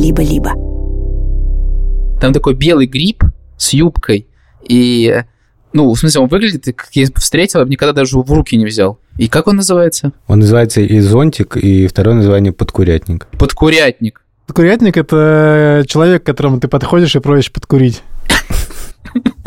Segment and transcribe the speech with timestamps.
[0.00, 0.52] либо-либо.
[2.20, 3.22] Там такой белый гриб
[3.56, 4.26] с юбкой,
[4.68, 5.22] и
[5.72, 8.66] ну, в смысле, он выглядит, как я встретил, я бы никогда даже в руки не
[8.66, 8.98] взял.
[9.18, 10.12] И как он называется?
[10.26, 13.26] Он называется и зонтик, и второе название подкурятник.
[13.38, 14.22] Подкурятник.
[14.46, 18.02] Подкурятник– это человек, к которому ты подходишь и просишь подкурить.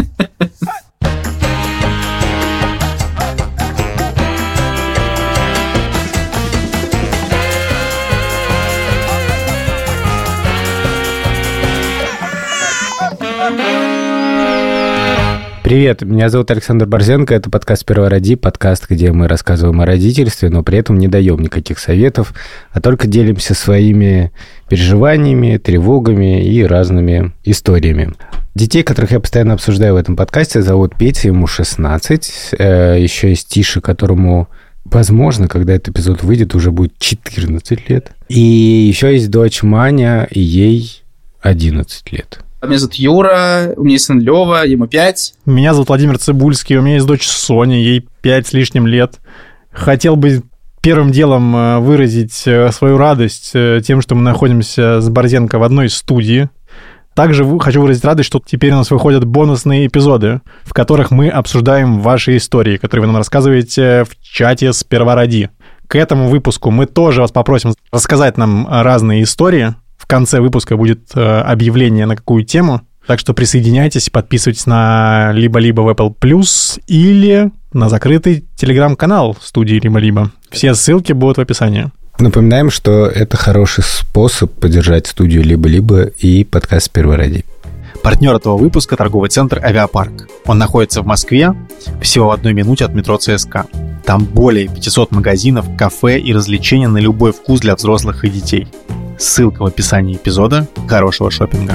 [15.74, 20.52] Привет, меня зовут Александр Борзенко, это подкаст «Сперва роди», подкаст, где мы рассказываем о родительстве,
[20.52, 22.36] но при этом не даем никаких советов,
[22.70, 24.32] а только делимся своими
[24.70, 28.14] переживаниями, тревогами и разными историями.
[28.54, 33.48] Детей, которых я постоянно обсуждаю в этом подкасте, зовут Петя, ему 16, э, еще есть
[33.48, 34.50] Тиша, которому
[34.86, 38.12] Возможно, когда этот эпизод выйдет, уже будет 14 лет.
[38.28, 41.02] И еще есть дочь Маня, и ей
[41.42, 42.44] 11 лет.
[42.66, 45.34] Меня зовут Юра, у меня есть сын Лева, ему 5.
[45.46, 49.20] Меня зовут Владимир Цибульский, у меня есть дочь Соня, ей 5 с лишним лет.
[49.70, 50.44] Хотел бы
[50.82, 55.64] первым делом э, выразить э, свою радость э, тем, что мы находимся с Борзенко в
[55.64, 56.50] одной студии.
[57.14, 62.00] Также хочу выразить радость, что теперь у нас выходят бонусные эпизоды, в которых мы обсуждаем
[62.00, 65.50] ваши истории, которые вы нам рассказываете в чате с Первороди.
[65.88, 71.16] К этому выпуску мы тоже вас попросим рассказать нам разные истории, в конце выпуска будет
[71.16, 72.82] э, объявление на какую тему.
[73.08, 80.32] Так что присоединяйтесь, подписывайтесь на либо-либо в Apple Plus или на закрытый телеграм-канал студии либо-либо.
[80.52, 81.90] Все ссылки будут в описании.
[82.20, 87.46] Напоминаем, что это хороший способ поддержать студию либо-либо и подкаст «Первороди».
[88.04, 90.28] Партнер этого выпуска– торговый центр «Авиапарк».
[90.46, 91.56] Он находится в Москве,
[92.02, 93.68] всего в одной минуте от метро ЦСКА.
[94.06, 98.68] Там более 500 магазинов, кафе и развлечения на любой вкус для взрослых и детей.
[99.18, 100.68] Ссылка в описании эпизода.
[100.88, 101.74] Хорошего шопинга.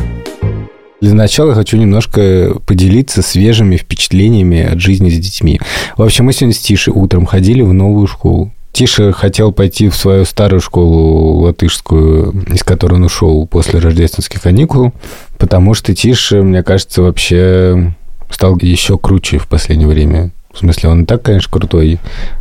[1.00, 5.60] Для начала хочу немножко поделиться свежими впечатлениями от жизни с детьми.
[5.96, 8.52] В общем, мы сегодня с Тишей утром ходили в новую школу.
[8.72, 14.92] Тиша хотел пойти в свою старую школу латышскую, из которой он ушел после рождественских каникул,
[15.38, 17.94] потому что Тиша, мне кажется, вообще
[18.30, 20.30] стал еще круче в последнее время.
[20.52, 21.98] В смысле, он и так, конечно, крутой,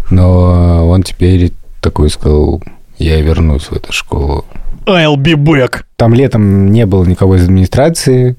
[0.10, 2.62] но он теперь такой сказал,
[2.98, 4.46] я вернусь в эту школу.
[4.88, 5.82] I'll be back.
[5.98, 8.38] Там летом не было никого из администрации,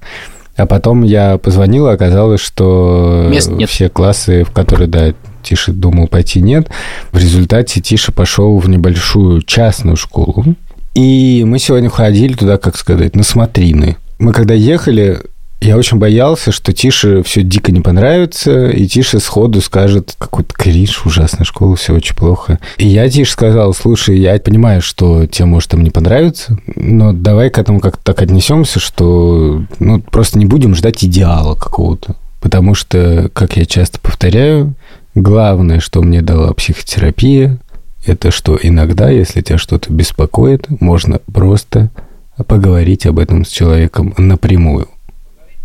[0.57, 3.69] а потом я позвонил, и оказалось, что Мест нет.
[3.69, 6.69] все классы, в которые, да, Тиша думал пойти, нет.
[7.13, 10.45] В результате Тиша пошел в небольшую частную школу.
[10.95, 13.97] И мы сегодня ходили туда, как сказать, на смотрины.
[14.19, 15.21] Мы когда ехали,
[15.61, 21.05] я очень боялся, что Тише все дико не понравится, и Тише сходу скажет, какой-то кринж,
[21.05, 22.61] ужасная школа, все очень плохо.
[22.77, 27.51] И я Тише сказал, слушай, я понимаю, что тебе может там не понравиться, но давай
[27.51, 32.15] к этому как-то так отнесемся, что ну, просто не будем ждать идеала какого-то.
[32.41, 34.75] Потому что, как я часто повторяю,
[35.17, 37.59] главное, что мне дала психотерапия,
[38.07, 41.91] это что иногда, если тебя что-то беспокоит, можно просто
[42.47, 44.89] поговорить об этом с человеком напрямую.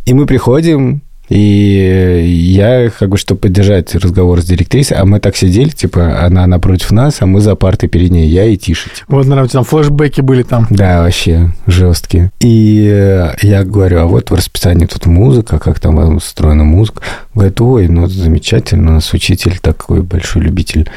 [0.05, 5.37] И мы приходим, и я, как бы, чтобы поддержать разговор с директрисой, а мы так
[5.37, 8.89] сидели, типа, она напротив нас, а мы за партой перед ней, я и Тиша.
[8.89, 9.15] Типа.
[9.15, 10.67] Вот, наверное, там флешбеки были там.
[10.69, 12.31] Да, вообще жесткие.
[12.41, 17.01] И э, я говорю, а вот в расписании тут музыка, как там устроена музыка.
[17.33, 20.89] Говорит, ой, ну замечательно, у нас учитель такой большой любитель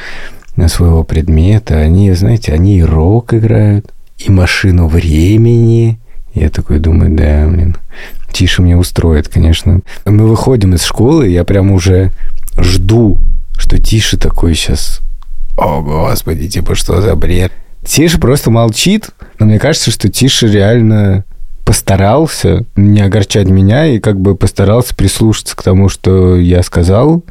[0.67, 1.77] своего предмета.
[1.77, 5.99] Они, знаете, они и рок играют, и машину времени.
[6.39, 7.75] Я такой думаю, да, блин,
[8.31, 9.81] Тише мне устроит, конечно.
[10.05, 12.11] Мы выходим из школы, я прям уже
[12.57, 13.19] жду,
[13.57, 15.01] что Тише такой сейчас...
[15.57, 17.51] О, господи, типа, что за бред?
[17.83, 19.09] Тише просто молчит,
[19.39, 21.23] но мне кажется, что Тише реально
[21.65, 27.23] постарался не огорчать меня и как бы постарался прислушаться к тому, что я сказал,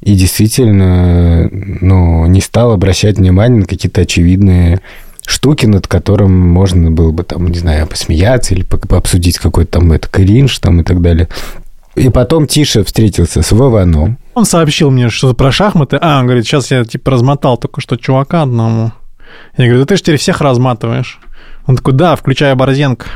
[0.00, 4.80] и действительно, ну, не стал обращать внимание на какие-то очевидные
[5.30, 10.08] штуки, над которым можно было бы, там, не знаю, посмеяться или обсудить какой-то там это
[10.08, 11.28] кринж там и так далее.
[11.96, 14.18] И потом Тише встретился с Вованом.
[14.34, 15.98] Он сообщил мне что-то про шахматы.
[16.00, 18.92] А, он говорит, сейчас я типа размотал только что чувака одному.
[19.56, 21.20] Я говорю, да ты же теперь всех разматываешь.
[21.66, 23.06] Он такой, да, включая Борзенко.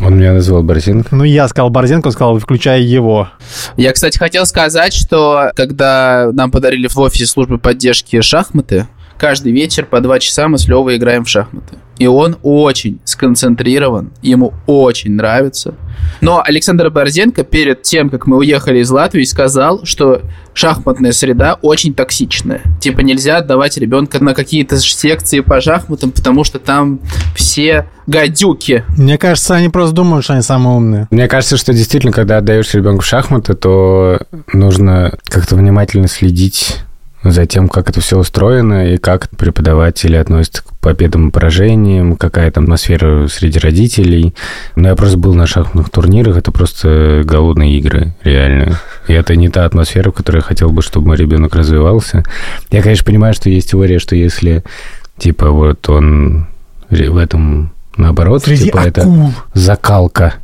[0.00, 1.14] Он меня назвал Борзенко.
[1.14, 3.28] Ну, я сказал Борзенко, он сказал, включая его.
[3.76, 8.86] Я, кстати, хотел сказать, что когда нам подарили в офисе службы поддержки шахматы,
[9.18, 11.76] каждый вечер по два часа мы с Левой играем в шахматы.
[11.98, 15.74] И он очень сконцентрирован, ему очень нравится.
[16.20, 20.20] Но Александр Борзенко перед тем, как мы уехали из Латвии, сказал, что
[20.52, 22.60] шахматная среда очень токсичная.
[22.80, 27.00] Типа нельзя отдавать ребенка на какие-то секции по шахматам, потому что там
[27.34, 28.84] все гадюки.
[28.98, 31.08] Мне кажется, они просто думают, что они самые умные.
[31.10, 34.18] Мне кажется, что действительно, когда отдаешь ребенку в шахматы, то
[34.52, 36.82] нужно как-то внимательно следить
[37.30, 42.50] за тем, как это все устроено и как преподаватели относятся к победам и поражениям, какая
[42.50, 44.34] там атмосфера среди родителей.
[44.74, 48.80] Но я просто был на шахматных турнирах, это просто голодные игры, реально.
[49.08, 52.24] И это не та атмосфера, в которой я хотел бы, чтобы мой ребенок развивался.
[52.70, 54.62] Я, конечно, понимаю, что есть теория, что если,
[55.18, 56.46] типа, вот он
[56.90, 58.88] в этом наоборот, Среди типа, акул.
[58.88, 60.34] это закалка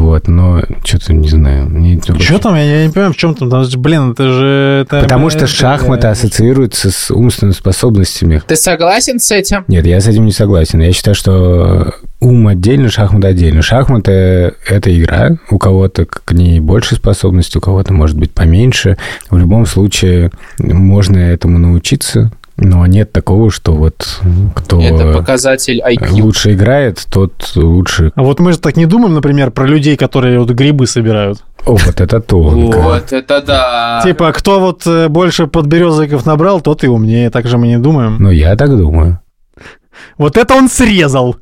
[0.00, 1.68] вот, но что-то не знаю.
[1.68, 2.54] Мне Что там?
[2.56, 3.50] Я, я не понимаю, в чем там.
[3.50, 4.84] Там Блин, это же...
[4.86, 8.42] Это, Потому что это- шахматы ассоциируются с умственными способностями.
[8.46, 9.64] Ты согласен с этим?
[9.68, 10.80] Нет, я с этим не согласен.
[10.80, 13.62] Я считаю, что ум отдельно, шахматы отдельно.
[13.62, 15.36] Шахматы— это игра.
[15.50, 18.96] У кого-то к ней больше способностей, у кого-то, может быть, поменьше.
[19.30, 22.32] В любом случае, можно этому научиться.
[22.56, 24.20] Но нет такого, что вот
[24.54, 26.22] кто Это показатель IQ.
[26.22, 28.12] лучше играет, тот лучше...
[28.14, 31.42] А вот мы же так не думаем, например, про людей, которые вот грибы собирают.
[31.66, 32.78] О, вот это тонко.
[32.78, 34.00] Вот это да.
[34.04, 37.30] Типа, кто вот э, больше подберезовиков набрал, тот и умнее.
[37.30, 38.18] Так же мы не думаем.
[38.20, 39.20] Ну, я так думаю.
[40.18, 41.36] Вот это он срезал.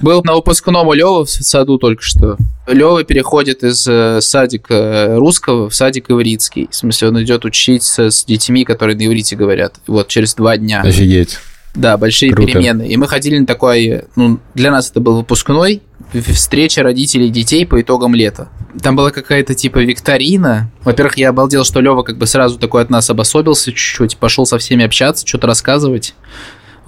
[0.00, 2.36] Был на выпускном у Лёвы в саду только что.
[2.66, 6.68] Лёва переходит из э, садика э, русского в садик ивритский.
[6.70, 9.74] В смысле, он идет учиться с детьми, которые на иврите говорят.
[9.86, 10.82] Вот через два дня.
[10.82, 11.38] Офигеть.
[11.74, 12.52] Да, большие Круто.
[12.52, 12.88] перемены.
[12.88, 15.82] И мы ходили на такой, ну, для нас это был выпускной,
[16.12, 18.48] встреча родителей и детей по итогам лета.
[18.82, 20.70] Там была какая-то типа викторина.
[20.82, 24.58] Во-первых, я обалдел, что Лева как бы сразу такой от нас обособился чуть-чуть, пошел со
[24.58, 26.14] всеми общаться, что-то рассказывать.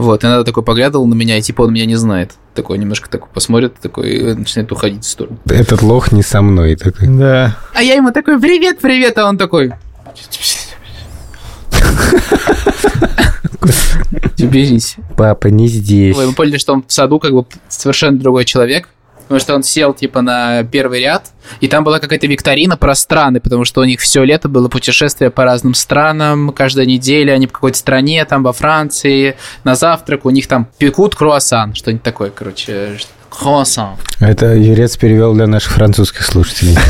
[0.01, 2.33] Вот, и надо такой поглядывал на меня, и типа он меня не знает.
[2.55, 5.39] Такой немножко такой посмотрит, такой и начинает уходить в сторону.
[5.45, 6.75] Этот лох не со мной.
[6.77, 7.07] Такой.
[7.07, 7.59] Да.
[7.75, 9.75] А я ему такой, привет, привет, а он такой...
[14.39, 14.97] Уберись.
[15.19, 16.17] Папа не здесь.
[16.17, 18.89] Мы поняли, что он в саду как бы совершенно другой человек.
[19.31, 21.31] Потому что он сел, типа, на первый ряд,
[21.61, 25.31] и там была какая-то викторина про страны, потому что у них все лето было путешествие
[25.31, 30.31] по разным странам, каждая неделя они в какой-то стране, там во Франции, на завтрак у
[30.31, 32.99] них там пекут круассан, что-нибудь такое, короче,
[33.29, 33.99] круассан.
[34.19, 36.77] Это Юрец перевел для наших французских слушателей.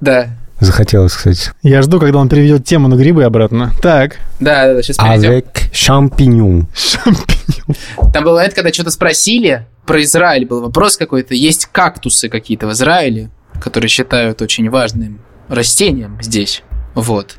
[0.00, 0.28] Да,
[0.62, 1.50] Захотелось, кстати.
[1.64, 3.72] Я жду, когда он переведет тему на грибы обратно.
[3.82, 4.18] Так.
[4.38, 5.30] да, да, сейчас перейдем.
[5.32, 6.66] Avec champignon.
[6.72, 8.12] Шампиньон.
[8.12, 11.34] Там был момент, когда что-то спросили про Израиль, был вопрос какой-то.
[11.34, 13.30] Есть кактусы какие-то в Израиле,
[13.60, 16.62] которые считают очень важным растением здесь.
[16.94, 17.34] Вот.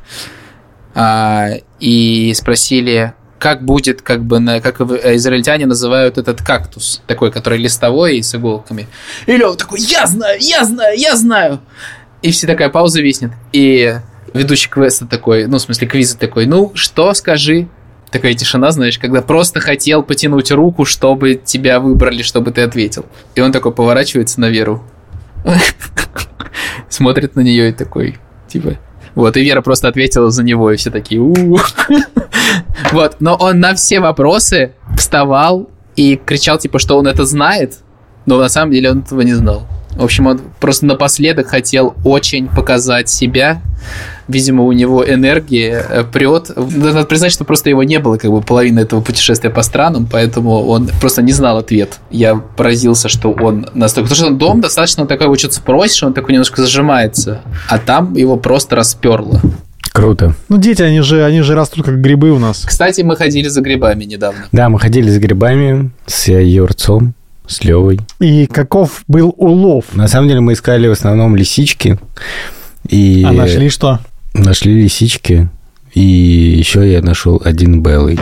[0.94, 1.48] А,
[1.80, 7.58] и спросили, как будет, как бы, на, как в- израильтяне называют этот кактус, такой, который
[7.58, 8.88] листовой и с иголками.
[9.28, 11.62] И Лёва такой, я знаю, я знаю, я знаю.
[12.24, 13.32] И все такая пауза виснет.
[13.52, 13.96] И
[14.34, 17.68] ведущий квеста такой, ну, в смысле, квиза такой, ну, что скажи?
[18.12, 23.06] Такая тишина, знаешь, когда просто хотел потянуть руку, чтобы тебя выбрали, чтобы ты ответил.
[23.36, 24.84] И он такой поворачивается на Веру.
[26.90, 28.18] Смотрит на нее и такой,
[28.48, 28.78] типа...
[29.16, 31.22] Вот, и Вера просто ответила за него, и все такие
[32.92, 37.80] Вот, но он на все вопросы вставал и кричал, типа, что он это знает,
[38.26, 39.68] но на самом деле он этого не знал.
[39.96, 43.62] В общем, он просто напоследок хотел очень показать себя.
[44.28, 46.52] Видимо, у него энергия э, прет.
[46.56, 50.66] Надо признать, что просто его не было как бы половины этого путешествия по странам, поэтому
[50.66, 52.00] он просто не знал ответ.
[52.10, 54.10] Я поразился, что он настолько...
[54.10, 57.42] Потому что он дом достаточно такой, вот что-то спросишь, он такой немножко зажимается.
[57.68, 59.42] А там его просто расперло.
[59.92, 60.34] Круто.
[60.50, 62.64] Ну, дети, они же, они же растут как грибы у нас.
[62.66, 64.46] Кстати, мы ходили за грибами недавно.
[64.52, 67.14] Да, мы ходили за грибами с Юрцом,
[67.48, 68.00] с Левой.
[68.20, 69.86] И каков был улов?
[69.94, 72.00] На самом деле мы искали в основном лисички.
[72.90, 74.00] И А нашли что?
[74.34, 75.50] нашли лисички.
[75.94, 78.18] И еще я нашел один белый.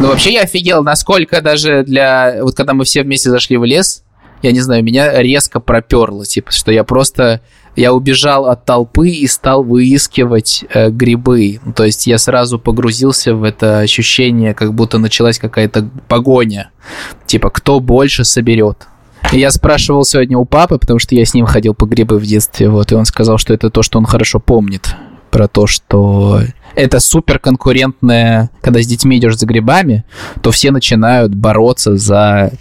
[0.00, 2.38] Ну, вообще, я офигел, насколько даже для...
[2.42, 4.02] Вот когда мы все вместе зашли в лес,
[4.42, 7.40] я не знаю, меня резко проперло, типа, что я просто...
[7.74, 11.58] Я убежал от толпы и стал выискивать э, грибы.
[11.74, 16.70] То есть я сразу погрузился в это ощущение, как будто началась какая-то погоня.
[17.24, 18.88] Типа, кто больше соберет.
[19.32, 22.26] И я спрашивал сегодня у папы, потому что я с ним ходил по грибы в
[22.26, 24.94] детстве, вот, и он сказал, что это то, что он хорошо помнит.
[25.30, 26.42] Про то, что
[26.74, 30.04] это супер конкурентное, когда с детьми идешь за грибами,
[30.42, 32.52] то все начинают бороться за,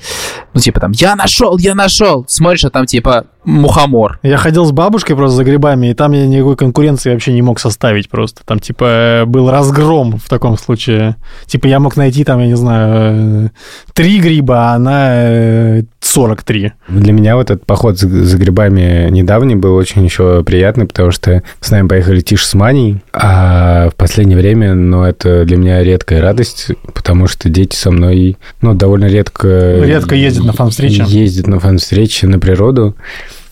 [0.54, 2.26] ну, типа там, я нашел, я нашел.
[2.28, 4.20] Смотришь, а там типа мухомор.
[4.24, 7.60] Я ходил с бабушкой просто за грибами, и там я никакой конкуренции вообще не мог
[7.60, 8.42] составить просто.
[8.46, 11.16] Там, типа, был разгром в таком случае.
[11.46, 13.50] Типа, я мог найти там, я не знаю, э,
[13.94, 16.74] три гриба, а она э, 43.
[16.90, 21.44] Для меня вот этот поход за, за грибами недавний был очень еще приятный, потому что
[21.60, 26.22] с нами поехали Тиш с Маней, а в последнее время, ну, это для меня редкая
[26.22, 29.80] радость, потому что дети со мной, ну, довольно редко...
[29.84, 31.04] Редко ездят на фан-встречи.
[31.08, 32.96] Ездят на фан-встречи, на природу,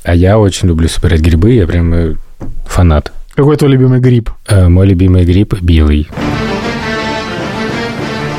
[0.04, 2.16] а я очень люблю собирать грибы, я прям э,
[2.66, 3.12] фанат.
[3.36, 4.30] Какой твой любимый гриб?
[4.48, 6.08] Э, Мой любимый гриб белый,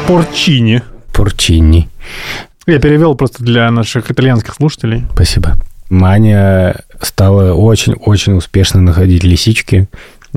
[0.06, 0.82] Порчини.
[1.12, 1.88] порчини.
[2.66, 5.04] Я перевел просто для наших итальянских слушателей.
[5.12, 5.54] Спасибо.
[5.88, 9.88] Маня стала очень-очень успешно находить лисички,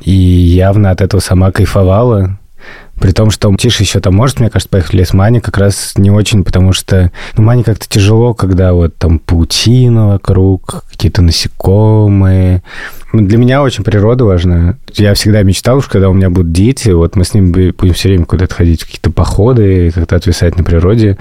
[0.02, 2.40] и явно от этого сама кайфовала.
[3.04, 5.12] При том, что Тиша еще там может, мне кажется, поехать в лес.
[5.12, 10.08] Маня как раз не очень, потому что ну, Мане как-то тяжело, когда вот там паутина
[10.08, 12.64] вокруг, какие-то насекомые.
[13.12, 14.78] Для меня очень природа важна.
[14.94, 18.08] Я всегда мечтал, что когда у меня будут дети, вот мы с ними будем все
[18.08, 21.18] время куда-то ходить какие-то походы, как-то отвисать на природе.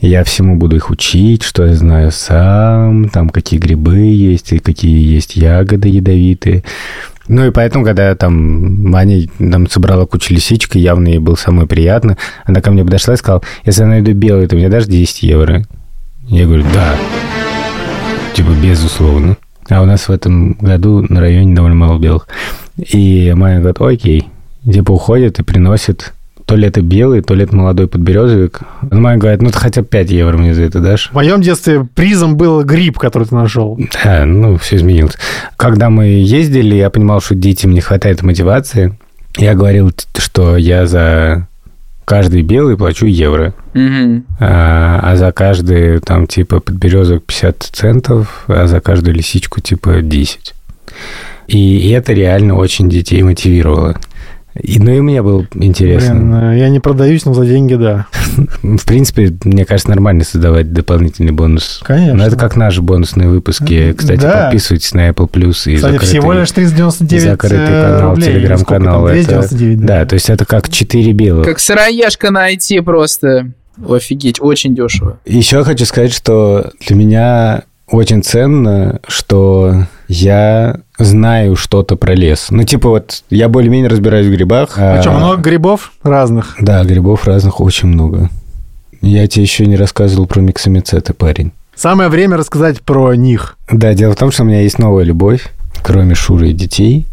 [0.00, 5.14] Я всему буду их учить, что я знаю сам, там какие грибы есть и какие
[5.14, 6.62] есть ягоды ядовитые.
[7.26, 11.66] Ну и поэтому, когда там Маня там собрала кучу лисичек, и явно ей было самое
[11.66, 15.22] приятно, она ко мне подошла и сказала, если я найду белый, ты мне дашь 10
[15.22, 15.64] евро?
[16.26, 16.94] Я говорю, да.
[18.34, 19.36] Типа, безусловно.
[19.68, 22.28] А у нас в этом году на районе довольно мало белых.
[22.76, 24.28] И Маня говорит, окей.
[24.64, 26.12] Типа уходит и приносит
[26.46, 28.60] то ли это белый, то ли это молодой подберезовик.
[28.90, 31.08] Ну, Маня говорит, ну ты хотя бы 5 евро мне за это дашь.
[31.10, 33.78] В моем детстве призом был гриб, который ты нашел.
[34.04, 35.14] Да, ну, все изменилось.
[35.56, 38.98] Когда мы ездили, я понимал, что детям не хватает мотивации.
[39.36, 41.48] Я говорил, что я за
[42.04, 44.24] каждый белый плачу евро, Мгм.
[44.38, 50.54] а, а за каждый, там, типа, подберезок 50 центов, а за каждую лисичку, типа, 10.
[51.48, 53.96] И это реально очень детей мотивировало.
[54.62, 56.14] И, ну, и мне было интересно.
[56.14, 58.06] Блин, э, я не продаюсь, но за деньги, да.
[58.62, 61.80] В принципе, мне кажется, нормально создавать дополнительный бонус.
[61.84, 62.14] Конечно.
[62.14, 63.92] Ну, это как наши бонусные выпуски.
[63.94, 64.44] Кстати, Да.
[64.44, 68.26] подписывайтесь на Apple Plus и Кстати, закрытый- всего лишь 399 закрытый э, канал, рублей.
[68.28, 69.06] телеграм-канал.
[69.08, 71.44] Это- 299, Да, то есть это как 4 белых.
[71.46, 73.50] Как сыроежка найти просто.
[73.88, 75.18] Офигеть, очень дешево.
[75.26, 82.48] Еще хочу сказать, что для меня очень ценно, что я знаю что-то про лес.
[82.50, 84.74] Ну, типа вот я более-менее разбираюсь в грибах.
[84.76, 86.56] А что, а- много грибов разных?
[86.60, 88.30] Да, грибов разных очень много.
[89.00, 91.52] Я тебе еще не рассказывал про миксомицеты, парень.
[91.74, 93.58] Самое время рассказать про них.
[93.70, 95.50] Да, дело в том, что у меня есть новая любовь,
[95.82, 97.04] кроме Шуры и детей.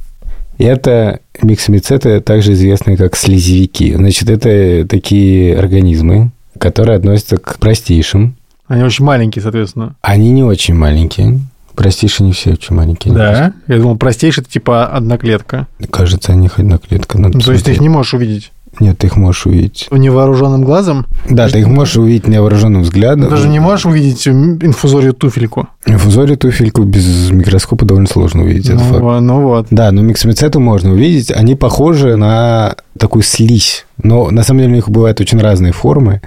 [0.58, 3.96] И это миксомицеты, также известные как слизевики.
[3.96, 8.36] Значит, это такие организмы, которые относятся к простейшим.
[8.68, 9.96] Они очень маленькие, соответственно.
[10.02, 11.40] Они не очень маленькие.
[11.76, 13.14] Простейшие не все маленькие.
[13.14, 13.54] Да.
[13.68, 15.68] Я думал, простейший это типа одна клетка.
[15.90, 17.18] Кажется, они одна клетка.
[17.18, 19.88] Надо Ну, то есть ты их не можешь увидеть Нет, ты их можешь увидеть.
[19.92, 21.06] невооруженным глазом.
[21.30, 23.30] Да, ты их можешь увидеть невооруженным взглядом.
[23.30, 25.68] Даже не можешь увидеть инфузорию туфельку.
[25.86, 28.68] Инфузорию туфельку без микроскопа довольно сложно увидеть.
[28.70, 29.02] это Ну, факт.
[29.02, 29.68] во- ну вот.
[29.72, 31.32] Да, но миксомицету можно увидеть.
[31.32, 33.86] Они похожи на такую слизь.
[34.02, 36.22] Но на самом деле у них бывают очень разные формы.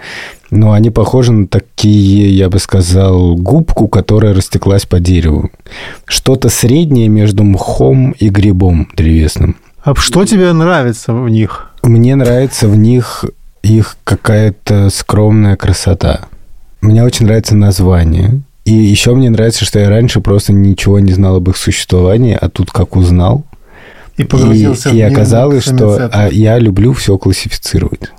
[0.50, 5.50] Но они похожи на такие, я бы сказал, губку, которая растеклась по дереву.
[6.04, 9.56] Что-то среднее между мхом и грибом древесным.
[9.84, 11.70] А что тебе нравится в них?
[11.82, 13.26] Мне нравится в них
[13.62, 16.22] их какая-то скромная красота.
[16.80, 18.40] Мне очень нравится название.
[18.64, 22.48] И еще мне нравится, что я раньше просто ничего не знал об их существовании, а
[22.48, 23.44] тут как узнал.
[24.16, 28.10] И И, погрузился в и оказалось, что а, я люблю все классифицировать.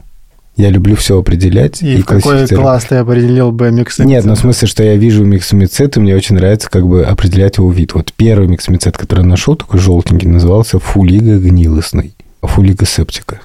[0.57, 4.05] Я люблю все определять и, И в какой класс ты определил бы миксомицет?
[4.05, 7.57] Нет, ну в смысле, что я вижу миксомицет, и мне очень нравится как бы определять
[7.57, 7.93] его вид.
[7.93, 12.13] Вот первый миксомицет, который я нашел, такой желтенький, назывался фулига гнилостный.
[12.41, 13.41] Фулига септика.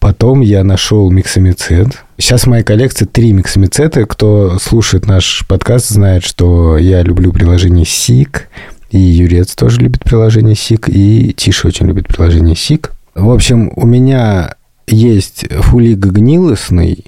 [0.00, 2.04] Потом я нашел миксомицет.
[2.18, 4.04] Сейчас в моей коллекции три миксомицета.
[4.04, 8.50] Кто слушает наш подкаст, знает, что я люблю приложение СИК.
[8.90, 10.90] И Юрец тоже любит приложение СИК.
[10.90, 12.92] И Тиша очень любит приложение СИК.
[13.14, 17.06] В общем, у меня есть фулига гнилостный,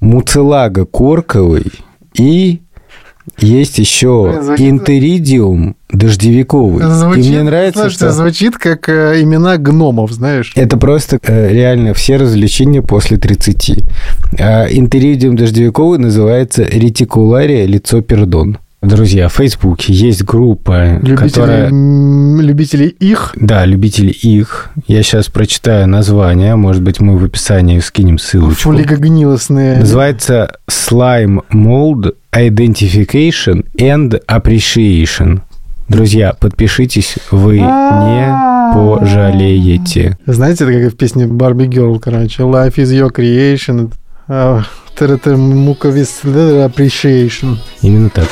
[0.00, 1.72] муцелага корковый
[2.14, 2.60] и
[3.38, 6.84] есть еще Блин, звучит- интеридиум дождевиковый.
[6.84, 8.12] Звучит, и мне нравится, слушайте, что...
[8.12, 10.52] звучит как э, имена гномов, знаешь.
[10.54, 13.84] Это просто э, реально все развлечения после 30.
[14.38, 18.58] А интеридиум дождевиковый называется ретикулария лицо пердон.
[18.82, 21.70] Друзья, в Фейсбуке есть группа, Любители, которая...
[21.70, 23.32] любители их.
[23.34, 24.70] Да, любители их.
[24.86, 26.56] Я сейчас прочитаю название.
[26.56, 28.70] Может быть, мы в описании скинем ссылочку.
[28.70, 29.78] Фулигогнилостные.
[29.78, 35.40] Называется Slime Mold Identification and Appreciation.
[35.88, 40.18] Друзья, подпишитесь, вы не пожалеете.
[40.26, 42.42] Знаете, это как в песне Барби Герл, короче.
[42.42, 43.90] Life is your creation.
[44.28, 44.64] Uh,
[45.36, 47.58] Муковис appreciation.
[47.82, 48.28] Именно так.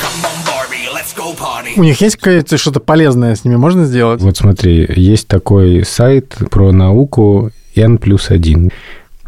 [1.76, 4.20] У них есть какое-то что-то полезное с ними можно сделать?
[4.20, 8.70] Вот смотри, есть такой сайт про науку N плюс 1.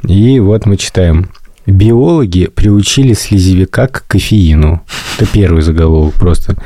[0.04, 1.30] И вот мы читаем.
[1.66, 4.82] Биологи приучили слезевика к кофеину.
[5.18, 6.56] Это первый заголовок просто.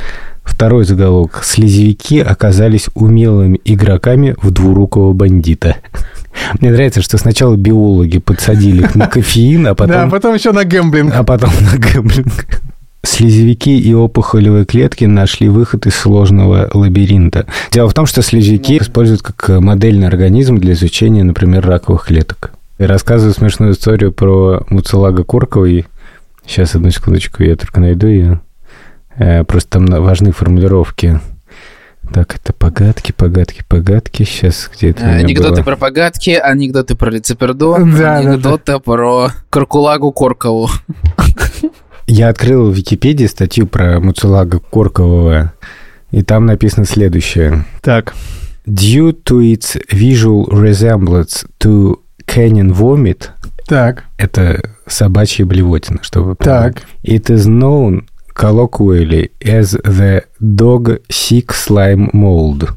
[0.50, 1.42] Второй заголовок.
[1.44, 5.76] Слезевики оказались умелыми игроками в двурукого бандита.
[6.60, 9.94] Мне нравится, что сначала биологи подсадили их на кофеин, а потом...
[9.94, 11.14] Да, потом еще на гэмблинг.
[11.14, 12.60] А потом на гэмблинг.
[13.02, 17.46] Слезевики и опухолевые клетки нашли выход из сложного лабиринта.
[17.70, 22.52] Дело в том, что слезевики используют как модельный организм для изучения, например, раковых клеток.
[22.78, 25.86] Я рассказываю смешную историю про Муцелага Курковой.
[26.44, 28.40] Сейчас, одну секундочку, я только найду ее.
[29.16, 31.20] Э, просто там важны формулировки.
[32.12, 34.24] Так, это погадки, погадки, погадки.
[34.24, 35.62] Сейчас где это у меня Анекдоты было?
[35.62, 38.30] про погадки, анекдоты про лицепердон, Да, да, да.
[38.30, 40.68] анекдоты про Каркулагу Коркову.
[42.06, 45.52] Я открыл в Википедии статью про Муцелага Коркового,
[46.10, 47.64] и там написано следующее.
[47.82, 48.14] Так,
[48.66, 53.28] Due to its visual resemblance to canyon vomit,
[53.66, 56.82] так, это собачья блевотина, чтобы так.
[57.04, 58.04] It is known
[58.40, 62.68] colloquially as the dog sick slime mold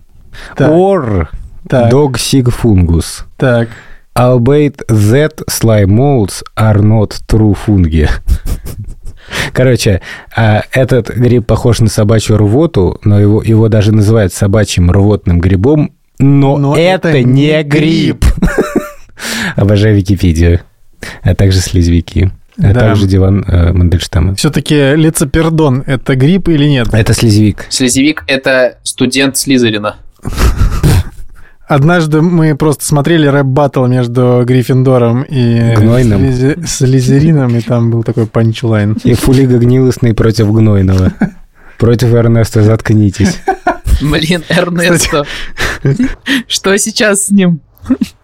[0.56, 1.28] Так, or
[1.70, 3.24] так, dog sick fungus.
[3.38, 3.70] так.
[4.16, 8.08] Albeit that slime molds are not true fungi.
[9.54, 10.02] Короче,
[10.36, 15.94] а, этот гриб похож на собачью рвоту, но его, его даже называют собачьим рвотным грибом,
[16.20, 18.24] но, Но это, это не не гриб.
[19.56, 20.60] Обожаю Википедию.
[21.24, 22.32] А также слизевики.
[22.58, 22.80] А Да.
[22.82, 24.36] также диван э, Мандельштама.
[24.36, 26.88] Все-таки ликопердон – это гриб или нет?
[26.94, 27.66] Это слизевик.
[27.70, 29.96] Слизевик— это студент Слизерина.
[31.68, 36.22] Однажды мы просто смотрели рэп-баттл между Гриффиндором и Гнойным.
[36.30, 38.98] Слизи- Слизерином, и там был такой панчлайн.
[39.04, 41.14] И Фулиго Гнилостный против Гнойного.
[41.80, 43.40] Против Эрнеста заткнитесь.
[44.02, 45.26] Блин, Эрнесто.
[46.48, 47.62] Что сейчас с ним?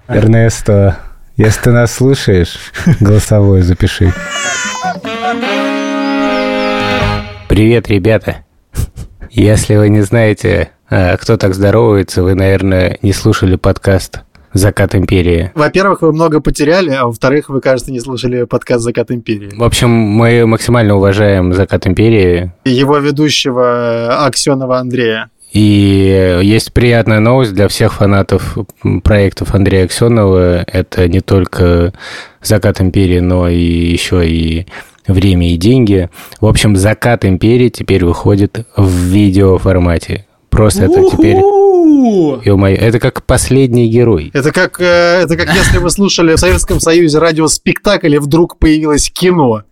[0.08, 1.00] Эрнесто,
[1.40, 2.58] если ты нас слушаешь,
[3.00, 4.14] голосовое запиши.
[7.48, 8.44] Привет, ребята.
[9.32, 14.20] Если вы не знаете, а, кто так здоровается, вы, наверное, не слушали подкаст
[14.52, 15.52] «Закат империи».
[15.56, 19.54] Во-первых, вы много потеряли, а во-вторых, вы, кажется, не слушали подкаст «Закат империи».
[19.56, 25.30] В общем, мы максимально уважаем «Закат империи», И Его ведущего Аксенова Андрея.
[25.52, 28.58] И есть приятная новость для всех фанатов
[29.04, 30.64] проектов Андрея Аксенова.
[30.64, 31.94] Это не только
[32.42, 34.68] «Закат империи», но и еще и
[35.08, 36.10] «Время и деньги».
[36.40, 40.28] В общем, «Закат империи» теперь выходит в видеоформате.
[40.50, 41.38] Просто это теперь...
[41.38, 44.32] Ё-моё, это как последний герой.
[44.34, 49.10] Это как, э, это как если вы слушали в Советском Союзе радиоспектакль, и вдруг появилось
[49.10, 49.64] кино.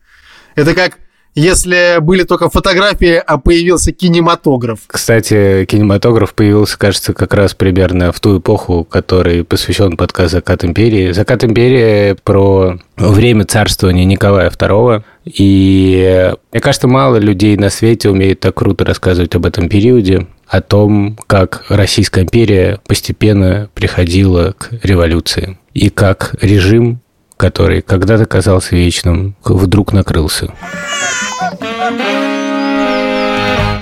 [0.56, 0.98] Это как
[1.38, 4.80] если были только фотографии, а появился кинематограф.
[4.88, 11.12] Кстати, кинематограф появился, кажется, как раз примерно в ту эпоху, которой посвящен подкаст «Закат империи».
[11.12, 15.04] «Закат империи» про время царствования Николая II.
[15.26, 20.62] И мне кажется, мало людей на свете умеют так круто рассказывать об этом периоде, о
[20.62, 25.60] том, как Российская империя постепенно приходила к революции.
[25.76, 27.00] И как режим,
[27.38, 30.52] который когда-то казался вечным, вдруг накрылся.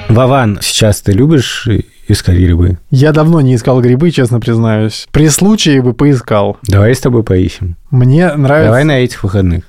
[0.09, 1.67] Вован, сейчас ты любишь
[2.07, 2.77] искать грибы?
[2.91, 5.07] Я давно не искал грибы, честно признаюсь.
[5.11, 6.57] При случае бы поискал.
[6.63, 7.75] Давай с тобой поищем.
[7.89, 8.67] Мне нравится...
[8.67, 9.63] Давай на этих выходных.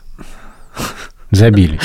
[1.31, 1.81] Забили.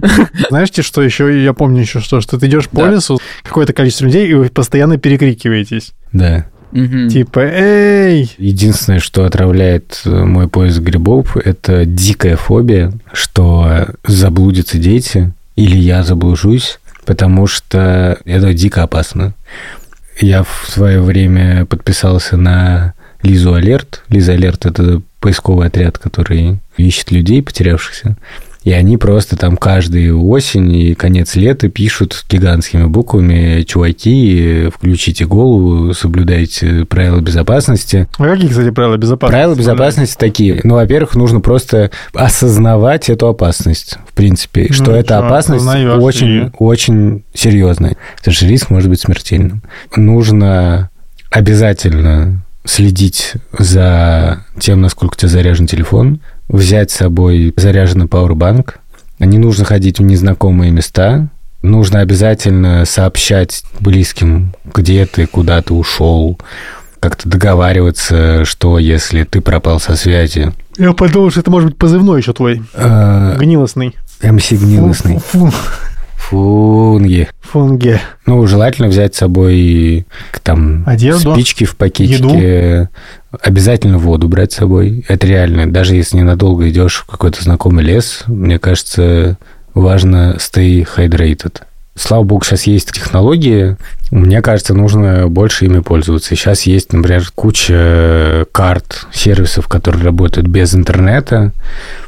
[0.50, 1.42] Знаете, что еще?
[1.42, 2.90] Я помню еще что, что ты идешь по Да.
[2.90, 5.92] лесу, какое-то количество людей, и вы постоянно перекрикиваетесь.
[6.12, 6.46] Да.
[6.72, 7.08] Мгм.
[7.08, 8.34] Типа, эй!
[8.38, 16.02] Единственное, что отравляет э, мой поиск грибов, это дикая фобия, что заблудятся дети, или я
[16.02, 19.34] заблужусь, потому что это дико опасно.
[20.18, 24.02] Я в свое время подписался на Лизу Алерт.
[24.08, 28.16] Лиза Алерт– это поисковый отряд, который ищет людей, потерявшихся.
[28.64, 35.92] И они просто там каждую осень и конец лета пишут гигантскими буквами «Чуваки, включите голову,
[35.94, 38.08] соблюдайте правила безопасности».
[38.18, 39.32] А какие, кстати, правила безопасности?
[39.32, 40.60] Правила безопасности такие.
[40.62, 46.50] Ну, во-первых, нужно просто осознавать эту опасность, в принципе, Ну, что эта чё, опасность очень,
[46.58, 47.96] очень серьезная.
[48.16, 49.62] Потому что риск может быть смертельным.
[49.96, 50.90] Нужно
[51.30, 56.20] обязательно следить за тем, насколько у тебя заряжен телефон,
[56.52, 58.78] взять с собой заряженный пауэрбанк.
[59.18, 61.28] Не нужно ходить в незнакомые места,
[61.62, 66.36] Нужно обязательно сообщать близким, где ты, куда ты ушел,
[66.98, 70.52] как-то договариваться, что если ты пропал со связи.
[70.76, 72.62] Я подумал, что это может быть позывной еще твой.
[72.74, 73.94] Э, Гнилостный.
[74.24, 75.18] МС Гнилостный.
[75.18, 75.56] Фу- фу-
[76.16, 77.28] Фунги.
[77.42, 78.00] Фунге.
[78.26, 80.06] Ну, желательно взять с собой
[80.42, 82.88] там Одежду, спички в пакетике.
[83.40, 85.04] Обязательно воду брать с собой.
[85.08, 85.70] Это реально.
[85.70, 89.38] Даже если ненадолго идешь в какой-то знакомый лес, мне кажется,
[89.74, 91.62] важно stay hydrated.
[91.94, 93.76] Слава богу, сейчас есть технологии.
[94.10, 96.34] Мне кажется, нужно больше ими пользоваться.
[96.34, 101.52] Сейчас есть, например, куча карт, сервисов, которые работают без интернета.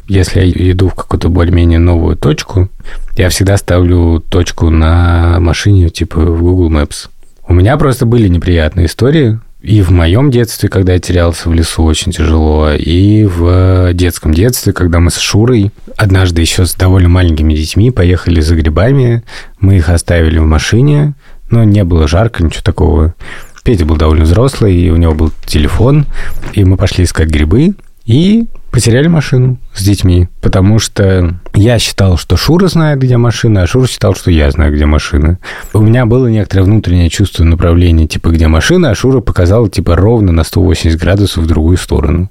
[0.08, 2.70] Если я иду в какую-то более-менее новую точку,
[3.16, 7.08] я всегда ставлю точку на машине, типа в Google Maps.
[7.46, 9.38] У меня просто были неприятные истории.
[9.64, 12.72] И в моем детстве, когда я терялся в лесу, очень тяжело.
[12.72, 18.42] И в детском детстве, когда мы с Шурой однажды еще с довольно маленькими детьми поехали
[18.42, 19.22] за грибами.
[19.60, 21.14] Мы их оставили в машине,
[21.48, 23.14] но не было жарко, ничего такого.
[23.64, 26.04] Петя был довольно взрослый, и у него был телефон.
[26.52, 27.74] И мы пошли искать грибы.
[28.06, 33.66] И потеряли машину с детьми, потому что я считал, что Шура знает, где машина, а
[33.66, 35.38] Шура считал, что я знаю, где машина.
[35.72, 40.32] У меня было некоторое внутреннее чувство направления, типа, где машина, а Шура показала, типа, ровно
[40.32, 42.30] на 180 градусов в другую сторону.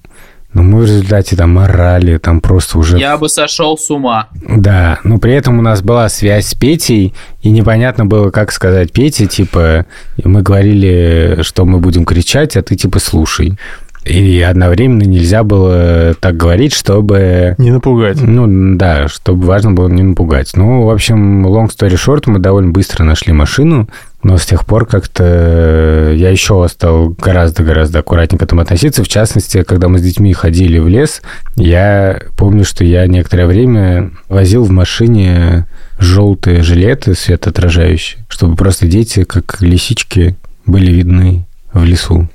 [0.54, 3.00] Но мы в результате там орали, там просто уже...
[3.00, 4.28] Я бы сошел с ума.
[4.48, 8.92] Да, но при этом у нас была связь с Петей, и непонятно было, как сказать
[8.92, 9.88] Пете, типа,
[10.24, 13.58] мы говорили, что мы будем кричать, а ты, типа, слушай.
[14.06, 17.56] И одновременно нельзя было так говорить, чтобы...
[17.58, 18.22] Не напугать.
[18.22, 20.52] Ну, да, чтобы важно было не напугать.
[20.56, 23.88] Ну, в общем, long story short, мы довольно быстро нашли машину,
[24.22, 29.04] но с тех пор как-то я еще стал гораздо-гораздо аккуратнее к этому относиться.
[29.04, 31.22] В частности, когда мы с детьми ходили в лес,
[31.56, 35.66] я помню, что я некоторое время возил в машине
[35.98, 40.36] желтые жилеты светоотражающие, чтобы просто дети, как лисички,
[40.66, 42.28] были видны в лесу.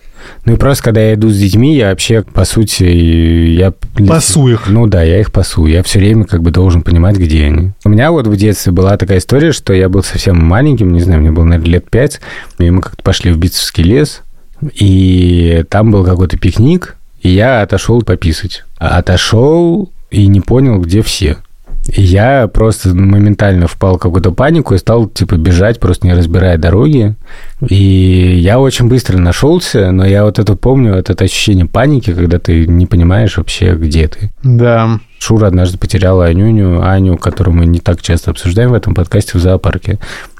[0.45, 3.73] Ну и просто, когда я иду с детьми, я вообще, по сути, я...
[4.07, 4.69] Пасу их.
[4.69, 5.67] Ну да, я их пасу.
[5.67, 7.73] Я все время как бы должен понимать, где они.
[7.85, 11.21] У меня вот в детстве была такая история, что я был совсем маленьким, не знаю,
[11.21, 12.21] мне было, наверное, лет пять,
[12.59, 14.23] и мы как-то пошли в Битцевский лес,
[14.75, 18.65] и там был какой-то пикник, и я отошел пописать.
[18.79, 21.39] А Отошел и не понял, где все.
[21.95, 26.59] И я просто моментально впал в какую-то панику и стал, типа, бежать, просто не разбирая
[26.59, 27.17] дороги.
[27.67, 32.39] И я очень быстро нашелся, но я вот это помню, вот это ощущение паники, когда
[32.39, 34.31] ты не понимаешь вообще, где ты.
[34.43, 35.01] Да.
[35.19, 39.41] Шура однажды потеряла Анюню, Аню, которую мы не так часто обсуждаем в этом подкасте в
[39.41, 39.99] зоопарке.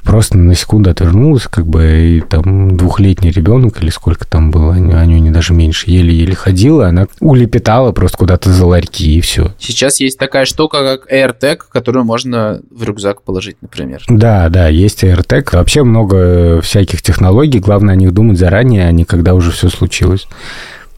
[0.09, 4.97] Просто на секунду отвернулась, как бы, и там двухлетний ребенок, или сколько там было, Аню,
[4.97, 9.53] Анюне даже меньше, еле-еле ходила, она улепетала просто куда-то за ларьки, и все.
[9.59, 14.03] Сейчас есть такая штука, как AirTag, которую можно в рюкзак положить, например.
[14.09, 15.51] Да, да, есть AirTag.
[15.53, 17.61] Вообще много всяких технологий.
[17.61, 20.27] Главное о них думать заранее, а не когда уже все случилось.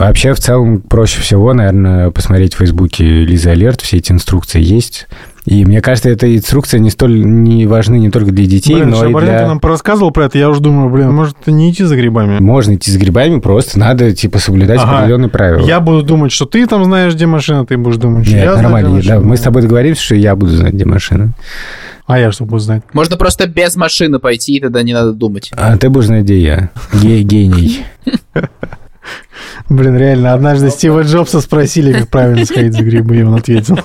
[0.00, 5.08] Вообще, в целом, проще всего, наверное, посмотреть в Фейсбуке Лиза Алерт, все эти инструкции есть.
[5.46, 9.06] И мне кажется, эта инструкция не столь не важны не только для детей, Блин, но
[9.06, 9.46] и для...
[9.46, 12.38] нам порассказывал про это, я уже думаю, блин, может не идти за грибами.
[12.40, 14.98] Можно идти с грибами, просто надо, типа, соблюдать Ага.
[14.98, 15.66] определенные правила.
[15.66, 18.52] Я буду думать, что ты там знаешь, где машина, ты будешь думать, что Нет, я
[18.52, 18.98] знаю, нормально.
[18.98, 21.32] где Да, мы с тобой договоримся, что я буду знать, где машина.
[22.06, 22.82] А я что буду знать?
[22.92, 25.50] Можно просто без машины пойти, и тогда не надо думать.
[25.56, 26.70] А ты будешь знать, где я.
[27.00, 27.84] Ге- Гений.
[29.68, 33.78] Блин, реально, однажды Стива Джобса спросили, как правильно сходить за грибы, и он ответил.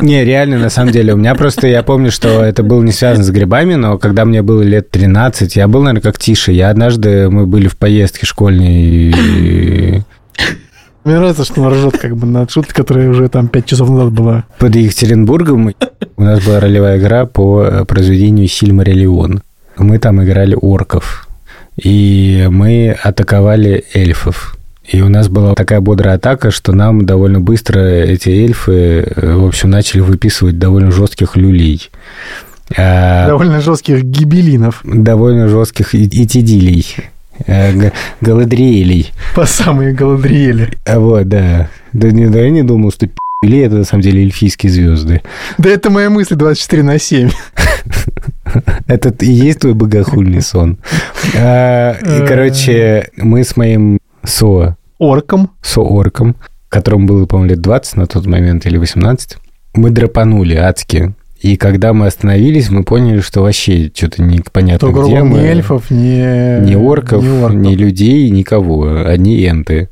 [0.00, 1.12] Не, реально, на самом деле.
[1.12, 4.40] У меня просто, я помню, что это было не связано с грибами, но когда мне
[4.42, 6.52] было лет 13, я был, наверное, как тише.
[6.52, 10.02] Я однажды, мы были в поездке школьной, и
[11.04, 14.12] Мне нравится, что он ржет как бы над шуткой, которая уже там пять часов назад
[14.12, 14.44] была.
[14.58, 15.74] под Екатеринбургом
[16.16, 19.42] у нас была ролевая игра по э, произведению Сильмариллион.
[19.76, 21.26] Мы там играли орков,
[21.82, 24.56] и мы атаковали эльфов.
[24.86, 28.72] И у нас была такая бодрая атака, что нам довольно быстро эти эльфы,
[29.14, 31.90] э, в общем, начали выписывать довольно жестких люлей.
[32.76, 36.86] А, Довольно жестких гибелинов довольно жестких итидилей,
[37.46, 37.90] э,
[38.20, 39.10] галадриэлей.
[39.34, 40.78] по самые Галадриэли.
[40.86, 41.68] А Вот, да.
[41.92, 45.22] Да, не, да я не думал, что пи***ли это на самом деле эльфийские звезды.
[45.58, 47.30] Да это моя мысль 24 на 7.
[48.86, 50.78] Это и есть твой богохульный сон.
[51.36, 55.50] А, И, короче, мы с моим со, Орком.
[55.62, 56.36] соорком,
[56.68, 59.36] которому было, по-моему, лет 20 на тот момент или 18,
[59.74, 61.14] мы драпанули адски.
[61.40, 65.38] И когда мы остановились, мы поняли, что вообще что-то непонятно То, грубо где мы.
[65.38, 66.60] ни эльфов, ни...
[66.68, 67.56] Ни орков, ни орков.
[67.58, 69.06] ни людей, никого.
[69.06, 69.88] Одни энты.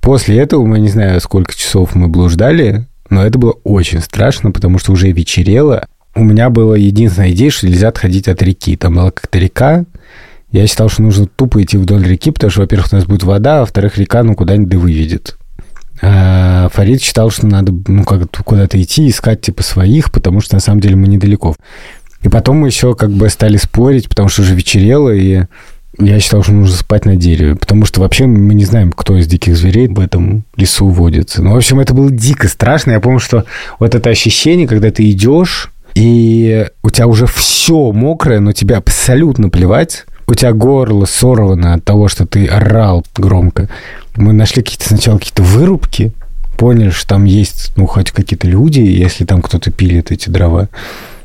[0.00, 4.78] После этого мы не знаю, сколько часов мы блуждали, но это было очень страшно, потому
[4.78, 8.76] что уже вечерело, у меня была единственная идея, что нельзя отходить от реки.
[8.76, 9.84] Там была как-то река,
[10.50, 13.58] я считал, что нужно тупо идти вдоль реки, потому что, во-первых, у нас будет вода,
[13.58, 15.36] а во-вторых, река ну куда-нибудь да выведет.
[16.02, 20.60] А Фарид считал, что надо ну, как куда-то идти, искать типа своих, потому что на
[20.60, 21.54] самом деле мы недалеко.
[22.22, 25.44] И потом мы еще как бы стали спорить, потому что уже вечерело, и
[25.98, 29.26] я считал, что нужно спать на дереве, потому что вообще мы не знаем, кто из
[29.26, 31.42] диких зверей в этом лесу водится.
[31.42, 32.92] Ну, в общем, это было дико страшно.
[32.92, 33.44] Я помню, что
[33.78, 39.48] вот это ощущение, когда ты идешь, и у тебя уже все мокрое, но тебе абсолютно
[39.48, 43.70] плевать, у тебя горло сорвано от того, что ты орал громко.
[44.14, 46.12] Мы нашли какие-то сначала какие-то вырубки,
[46.58, 50.68] поняли, что там есть, ну, хоть какие-то люди, если там кто-то пилит эти дрова.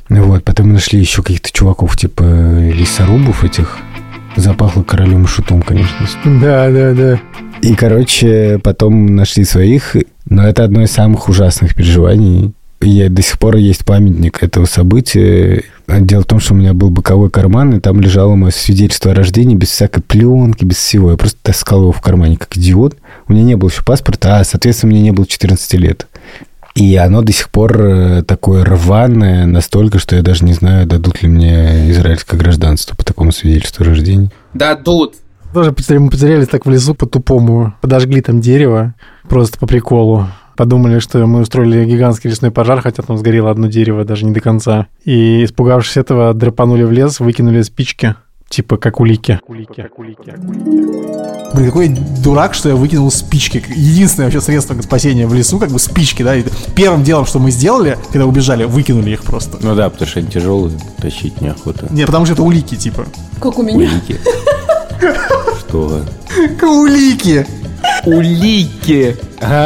[0.08, 3.78] Вот, потом мы нашли еще каких-то чуваков, типа лесорубов этих.
[4.38, 6.08] Запахло королем и шутом, конечно.
[6.24, 7.20] Да, да, да.
[7.62, 9.98] И, короче, потом нашли своих,
[10.30, 12.54] но это одно из самых ужасных переживаний
[12.90, 15.64] я до сих пор есть памятник этого события.
[15.88, 19.16] Дело в том, что у меня был боковой карман, и там лежало мое свидетельство о
[19.16, 21.12] рождении без всякой пленки, без всего.
[21.12, 22.98] Я просто таскал его в кармане как идиот.
[23.28, 26.08] У меня не было еще паспорта, а, соответственно, мне не было 14 лет.
[26.74, 31.22] И оно до сих пор э, такое рваное настолько, что я даже не знаю, дадут
[31.22, 34.30] ли мне израильское гражданство по такому свидетельству о рождении.
[34.54, 35.16] Дадут.
[35.54, 37.74] Тоже мы потерялись так в лесу по-тупому.
[37.82, 38.94] Подожгли там дерево
[39.28, 44.06] просто по приколу подумали, что мы устроили гигантский лесной пожар, хотя там сгорело одно дерево,
[44.06, 44.88] даже не до конца.
[45.04, 48.16] И, испугавшись этого, драпанули в лес, выкинули спички,
[48.50, 49.40] типа как улики.
[49.48, 51.11] улики, улики.
[51.54, 53.64] Блин, какой я дурак, что я выкинул спички.
[53.68, 56.36] Единственное вообще средство спасения в лесу, как бы спички, да.
[56.36, 59.58] И первым делом, что мы сделали, когда убежали, выкинули их просто.
[59.62, 61.88] Ну да, потому что они тяжелые, тащить неохота.
[61.90, 63.06] Не, потому что это улики, типа.
[63.42, 63.78] Как у меня.
[63.78, 64.20] Улики.
[65.60, 66.04] Что?
[66.62, 67.46] Улики.
[68.06, 69.18] Улики.
[69.40, 69.62] Понятно.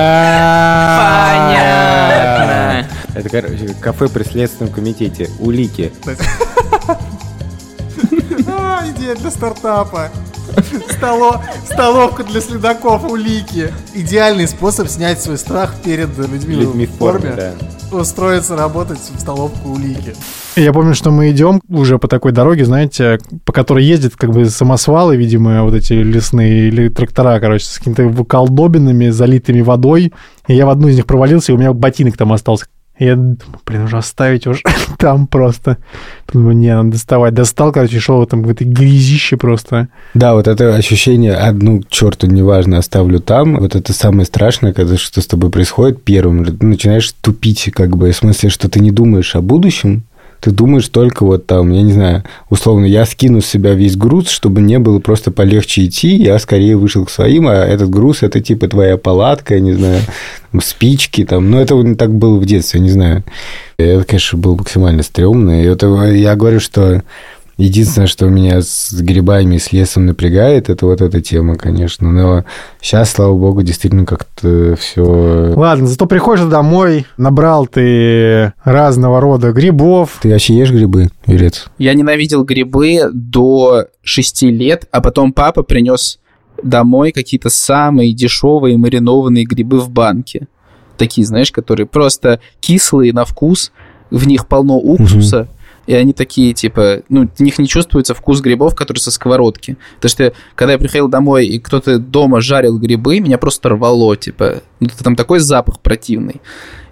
[3.13, 5.29] Это, короче, кафе при Следственном комитете.
[5.39, 5.93] Улики.
[8.87, 10.09] Идея для стартапа.
[10.89, 11.41] Столо...
[11.65, 13.73] Столовка для следаков, улики.
[13.93, 17.53] Идеальный способ снять свой страх перед людьми, Людьми в форме, да.
[17.91, 20.15] Устроиться работать в столовку улики.
[20.55, 24.45] Я помню, что мы идем уже по такой дороге, знаете, по которой ездят как бы
[24.45, 30.13] самосвалы, видимо, вот эти лесные или трактора, короче, с какими-то колдобинами, залитыми водой.
[30.47, 32.65] И я в одну из них провалился, и у меня ботинок там остался.
[32.97, 34.61] Я думаю, блин, уже оставить уже
[34.97, 35.77] там просто.
[36.31, 37.33] Думаю, не, надо доставать.
[37.33, 39.89] Достал, короче, шел там в этой грязище просто.
[40.13, 43.57] Да, вот это ощущение, одну черту неважно, оставлю там.
[43.57, 46.45] Вот это самое страшное, когда что с тобой происходит первым.
[46.45, 50.03] Ты начинаешь тупить, как бы, в смысле, что ты не думаешь о будущем,
[50.45, 54.29] ты думаешь только вот там, я не знаю, условно, я скину с себя весь груз,
[54.29, 58.39] чтобы мне было просто полегче идти, я скорее вышел к своим, а этот груз это
[58.41, 60.01] типа твоя палатка, я не знаю,
[60.61, 63.23] спички там, ну это так было в детстве, я не знаю.
[63.77, 67.01] Это, конечно, было максимально стрёмно, и это я говорю, что
[67.57, 72.11] Единственное, что меня с грибами и с лесом напрягает, это вот эта тема, конечно.
[72.11, 72.43] Но
[72.81, 75.53] сейчас, слава богу, действительно как-то все.
[75.55, 80.19] Ладно, зато приходишь домой, набрал ты разного рода грибов.
[80.21, 81.67] Ты вообще ешь грибы, Юрец?
[81.77, 86.19] Я ненавидел грибы до 6 лет, а потом папа принес
[86.61, 90.47] домой какие-то самые дешевые маринованные грибы в банке.
[90.97, 93.71] Такие, знаешь, которые просто кислые на вкус,
[94.11, 95.41] в них полно уксуса.
[95.41, 95.49] Угу
[95.87, 99.77] и они такие, типа, ну, в них не чувствуется вкус грибов, которые со сковородки.
[99.95, 104.61] Потому что, когда я приходил домой, и кто-то дома жарил грибы, меня просто рвало, типа,
[104.79, 106.41] ну, там такой запах противный.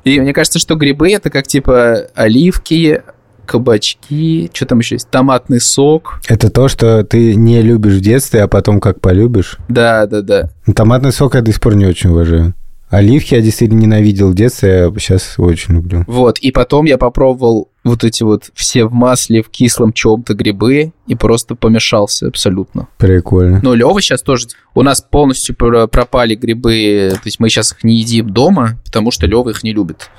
[0.04, 3.02] И мне кажется, что грибы это как, типа, оливки,
[3.46, 6.22] кабачки, что там еще есть, томатный сок.
[6.28, 9.58] Это то, что ты не любишь в детстве, а потом как полюбишь?
[9.68, 10.50] Да, да, да.
[10.74, 12.54] Томатный сок я до сих пор не очень уважаю.
[12.94, 16.04] Оливки я действительно ненавидел в детстве, а сейчас очень люблю.
[16.06, 20.94] Вот, и потом я попробовал вот эти вот все в масле, в кислом чем-то грибы
[21.08, 22.88] и просто помешался абсолютно.
[23.00, 23.62] Прикольно.
[23.64, 24.48] Ну, Лева сейчас тоже...
[24.76, 29.26] У нас полностью пропали грибы, то есть мы сейчас их не едим дома, потому что
[29.26, 30.12] Лева их не любит.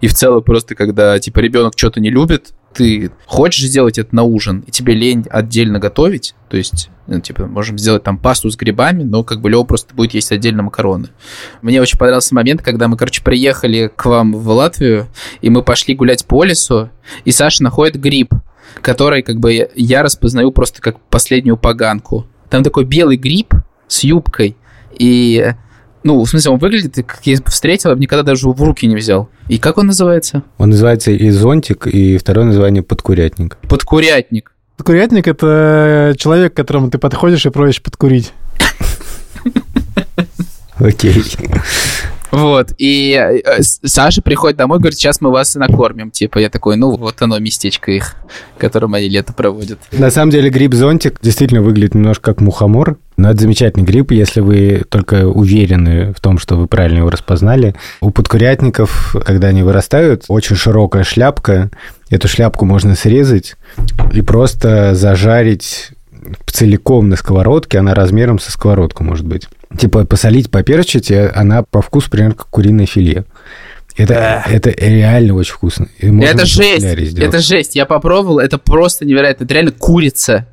[0.00, 4.22] И в целом просто, когда, типа, ребенок что-то не любит, ты хочешь сделать это на
[4.22, 8.56] ужин, и тебе лень отдельно готовить, то есть, ну, типа, можем сделать там пасту с
[8.56, 11.08] грибами, но как бы Лева просто будет есть отдельно макароны.
[11.62, 15.08] Мне очень понравился момент, когда мы, короче, приехали к вам в Латвию,
[15.40, 16.90] и мы пошли гулять по лесу,
[17.24, 18.32] и Саша находит гриб,
[18.80, 22.26] который, как бы, я распознаю просто как последнюю поганку.
[22.50, 23.54] Там такой белый гриб
[23.88, 24.56] с юбкой,
[24.98, 25.54] и
[26.04, 28.96] ну, в смысле, он выглядит, как я встретил, я бы никогда даже в руки не
[28.96, 29.28] взял.
[29.48, 30.42] И как он называется?
[30.58, 33.56] Он называется и зонтик, и второе название подкурятник.
[33.68, 34.52] Подкурятник.
[34.76, 38.32] Подкурятник– это человек, к которому ты подходишь и просишь подкурить.
[40.78, 41.22] Окей.
[42.32, 46.10] Вот, и э, Саша приходит домой, говорит, сейчас мы вас накормим.
[46.10, 48.16] Типа, я такой, ну, вот оно, местечко их,
[48.56, 49.78] в котором они лето проводят.
[49.92, 54.82] На самом деле гриб-зонтик действительно выглядит немножко как мухомор, но это замечательный гриб, если вы
[54.88, 57.74] только уверены в том, что вы правильно его распознали.
[58.00, 61.70] У подкурятников, когда они вырастают, очень широкая шляпка.
[62.08, 63.56] Эту шляпку можно срезать
[64.12, 65.90] и просто зажарить
[66.46, 69.48] целиком на сковородке, она размером со сковородку может быть.
[69.78, 73.24] Типа посолить, поперчить, и она по вкусу примерно как куриное филе.
[73.94, 75.86] Это, это реально очень вкусно.
[75.98, 76.84] И это жесть,
[77.18, 77.76] это жесть.
[77.76, 79.44] Я попробовал, это просто невероятно.
[79.44, 80.46] Это реально курица.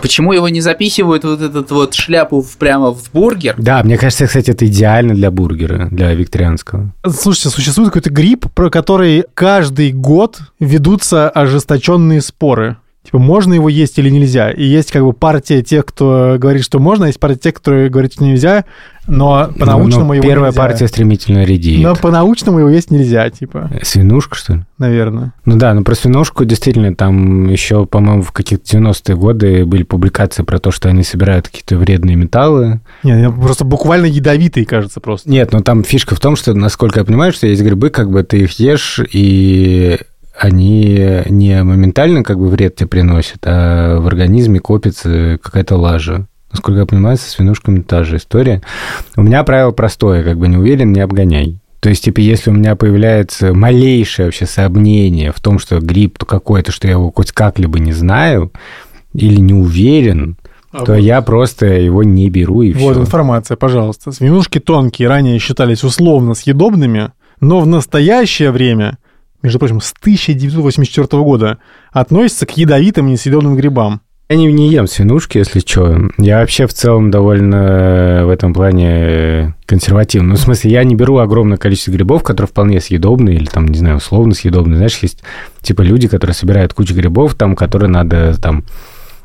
[0.00, 3.54] Почему его не запихивают вот этот вот шляпу в- прямо в бургер?
[3.56, 6.92] Да, мне кажется, кстати, это идеально для бургера, для викторианского.
[7.08, 12.78] Слушайте, существует какой-то гриб, про который каждый год ведутся ожесточенные споры.
[13.04, 14.50] Типа, можно его есть или нельзя.
[14.50, 17.72] И есть как бы партия тех, кто говорит, что можно, а есть партия тех, кто
[17.88, 18.64] говорит, что нельзя,
[19.08, 20.60] но по-научному Но- но его Первая нельзя.
[20.62, 21.82] партия стремительно редеет.
[21.82, 24.60] Но по-научному его есть нельзя, типа, Свинушка, что ли?
[24.78, 25.32] наверное.
[25.44, 30.44] Ну да, ну про свинушку действительно там еще, по-моему, в каких-то 90-е годы были публикации
[30.44, 32.80] про то, что они собирают какие-то вредные металлы.
[33.02, 35.28] Не, я просто буквально ядовитый, кажется, просто.
[35.28, 38.22] Нет, ну там фишка в том, что, насколько я понимаю, что есть грибы, как бы
[38.22, 39.98] ты их ешь, и
[40.38, 46.26] они не моментально как бы вред тебе приносят, а в организме копится какая-то лажа.
[46.50, 48.60] Насколько я понимаю, со свинушками та же история.
[49.16, 51.58] У меня правило простое, как бы не уверен, не обгоняй.
[51.80, 56.26] То есть, типа, если у меня появляется малейшее вообще сомнение в том, что гриб то
[56.26, 58.52] какой-то, что я его хоть как-либо не знаю
[59.14, 60.36] или не уверен,
[60.70, 63.00] то я просто его не беру и Вот все.
[63.00, 64.12] информация, пожалуйста.
[64.12, 68.98] Свинушки тонкие ранее считались условно съедобными, но в настоящее время,
[69.42, 71.58] между прочим, с 1984 года,
[71.90, 74.00] относятся к ядовитым несъедобным грибам.
[74.32, 76.08] Я не, не ем свинушки, если что.
[76.16, 80.30] Я вообще в целом довольно э, в этом плане э, консервативный.
[80.30, 83.76] Ну, в смысле, я не беру огромное количество грибов, которые вполне съедобные или, там, не
[83.76, 84.76] знаю, условно съедобные.
[84.76, 85.22] Знаешь, есть
[85.60, 88.64] типа люди, которые собирают кучу грибов, там, которые надо там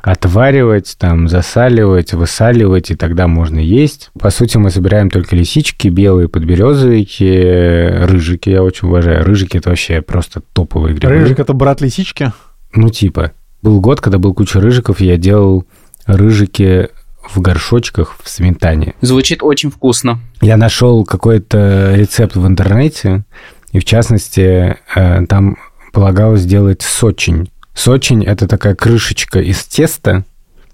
[0.02, 4.10] отваривать, там, засаливать, высаливать, и тогда можно есть.
[4.18, 9.24] По сути, мы собираем только лисички, белые подберезовики, рыжики, я очень уважаю.
[9.24, 11.12] Рыжики– это вообще просто топовые грибы.
[11.14, 12.32] Рыжик— это брат лисички.
[12.72, 13.32] Ну, типа.
[13.60, 15.66] Был год, когда был куча рыжиков, и я делал
[16.06, 16.88] рыжики
[17.28, 18.94] в горшочках в сметане.
[19.00, 20.20] Звучит очень вкусно.
[20.40, 23.24] Я нашел какой-то рецепт в интернете,
[23.72, 25.56] и в частности, э, там
[25.92, 27.50] полагалось сделать сочень.
[27.78, 30.24] Сочень– это такая крышечка из теста,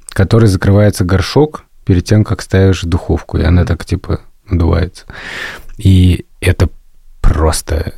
[0.08, 5.04] которой закрывается горшок перед тем, как ставишь в духовку, и она так, типа, надувается.
[5.76, 6.70] И это
[7.20, 7.92] просто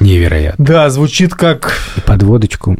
[0.00, 0.64] невероятно.
[0.64, 1.74] Да, звучит как...
[1.98, 2.78] И под водочку.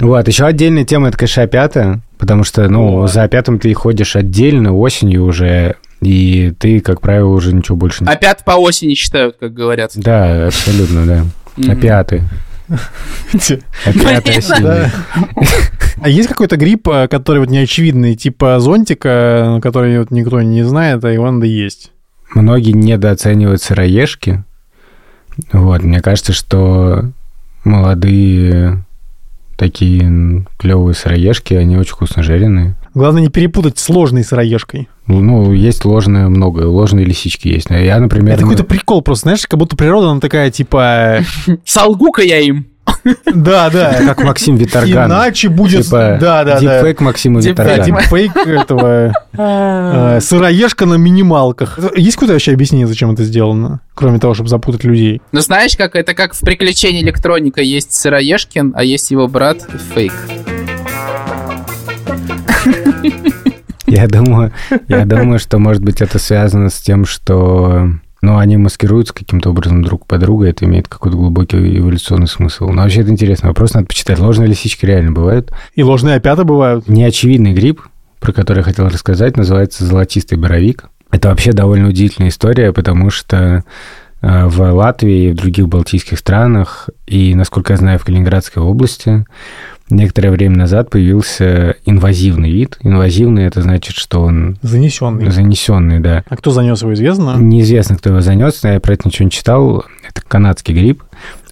[0.00, 3.06] Вот, еще отдельная тема, это, конечно, опята, потому что, ну, О.
[3.06, 8.10] за опятом ты ходишь отдельно, осенью уже, и ты, как правило, уже ничего больше не...
[8.10, 9.92] Опять по осени считают, как говорят.
[9.94, 11.72] Да, абсолютно, да.
[11.72, 12.24] Опяты.
[14.38, 14.90] Осенние.
[16.00, 21.04] А есть какой-то гриб, э, который вот неочевидный, типа зонтика, который вот никто не знает,
[21.04, 21.92] а его надо есть?
[22.34, 24.42] Многие недооценивают сыроежки.
[25.52, 27.10] Вот, мне кажется, что
[27.64, 28.84] молодые
[29.56, 32.74] такие клевые сыроежки, они очень вкусно жареные.
[32.94, 34.88] Главное не перепутать с ложной сыроежкой.
[35.06, 37.68] Ну, есть ложное много, ложные лисички есть.
[37.70, 38.34] Я, например...
[38.34, 41.20] Это ну, какой-то прикол просто, знаешь, как будто природа, она такая, типа...
[41.64, 42.66] Солгу-ка я им.
[43.34, 44.00] Да, да.
[44.06, 45.06] как Максим Виторган.
[45.08, 45.84] Иначе будет...
[45.84, 46.78] Типа Да, да, да.
[46.78, 47.84] дипфейк Максима Виторгана.
[47.84, 49.12] дипфейк этого...
[49.32, 51.78] э, Сыроежка на минималках.
[51.96, 53.80] Есть какое-то вообще объяснение, зачем это сделано?
[53.94, 55.20] Кроме того, чтобы запутать людей.
[55.32, 59.58] Ну знаешь, как это как в приключении электроника есть Сыроежкин, а есть его брат
[59.94, 60.12] Фейк.
[63.86, 64.52] Я думаю,
[64.88, 67.90] я думаю, что, может быть, это связано с тем, что
[68.22, 72.68] ну, они маскируются каким-то образом друг под друга, это имеет какой-то глубокий эволюционный смысл.
[72.68, 73.48] Но вообще это интересно.
[73.48, 74.20] Вопрос надо почитать.
[74.20, 75.52] Ложные лисички реально бывают.
[75.74, 76.88] И ложные опята бывают.
[76.88, 77.82] Неочевидный гриб,
[78.20, 80.84] про который я хотел рассказать, называется золотистый боровик.
[81.10, 83.64] Это вообще довольно удивительная история, потому что
[84.22, 89.26] э, в Латвии и в других балтийских странах, и, насколько я знаю, в Калининградской области,
[89.90, 92.78] некоторое время назад появился инвазивный вид.
[92.82, 95.30] Инвазивный– это значит, что он Занесенный.
[95.30, 96.24] занесенный, да.
[96.28, 97.36] А кто занес его, известно?
[97.38, 99.84] Неизвестно, кто его занес, я про это ничего не читал.
[100.08, 101.02] Это канадский гриб.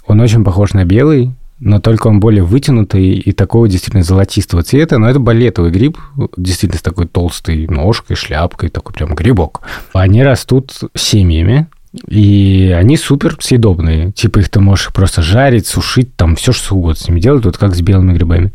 [0.06, 4.98] Он очень похож на белый, но только он более вытянутый и такого действительно золотистого цвета.
[4.98, 5.98] Но это балетовый гриб,
[6.36, 9.60] действительно с такой толстой ножкой, шляпкой, такой прям грибок.
[9.92, 11.66] Они растут семьями,
[12.06, 14.12] и они супер съедобные.
[14.12, 17.58] Типа их ты можешь просто жарить, сушить, там все что угодно с ними делать, вот
[17.58, 18.52] как с белыми грибами.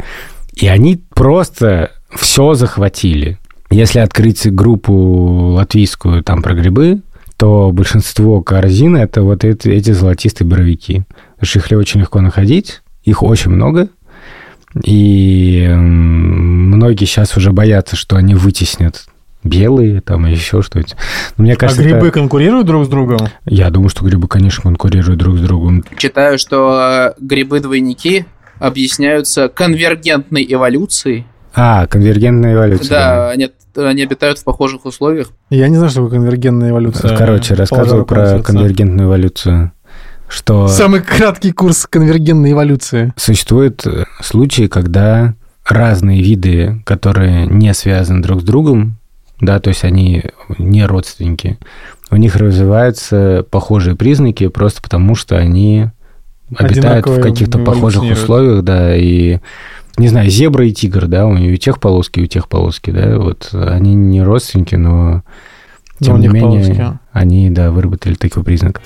[0.53, 3.39] И они просто все захватили.
[3.69, 7.01] Если открыть группу латвийскую там про грибы,
[7.37, 11.03] то большинство корзин это вот эти, эти золотистые боровики.
[11.35, 13.89] Потому что их очень легко находить, их очень много,
[14.83, 19.05] и многие сейчас уже боятся, что они вытеснят
[19.45, 20.95] белые, там, и еще что-то.
[21.37, 22.11] Но мне кажется, а грибы это...
[22.11, 23.19] конкурируют друг с другом?
[23.45, 25.83] Я думаю, что грибы, конечно, конкурируют друг с другом.
[25.97, 28.25] Читаю, что э, грибы-двойники
[28.59, 31.25] объясняются конвергентной эволюцией.
[31.53, 32.89] А, конвергентная эволюция.
[32.89, 35.29] Да, они, они обитают в похожих условиях.
[35.49, 37.15] Я не знаю, что такое конвергентная эволюция.
[37.15, 39.71] Короче, рассказывал про конвергентную эволюцию
[40.27, 40.67] что...
[40.67, 43.13] Самый краткий курс конвергентной эволюции.
[43.15, 45.35] Существуют э, случаи, когда
[45.65, 48.97] разные виды, которые не связаны друг с другом,
[49.39, 50.23] да, то есть они
[50.57, 51.57] не родственники,
[52.11, 55.87] у них развиваются похожие признаки просто потому, что они
[56.55, 59.39] обитают в каких-то похожих условиях, да, и
[59.97, 63.49] не знаю, зебра и тигр, да, у, у тех полоски, у тех полоски, да, вот
[63.53, 65.23] они не родственники, но
[65.99, 66.99] тем но не менее полоски.
[67.11, 68.81] они, да, выработали такой признак.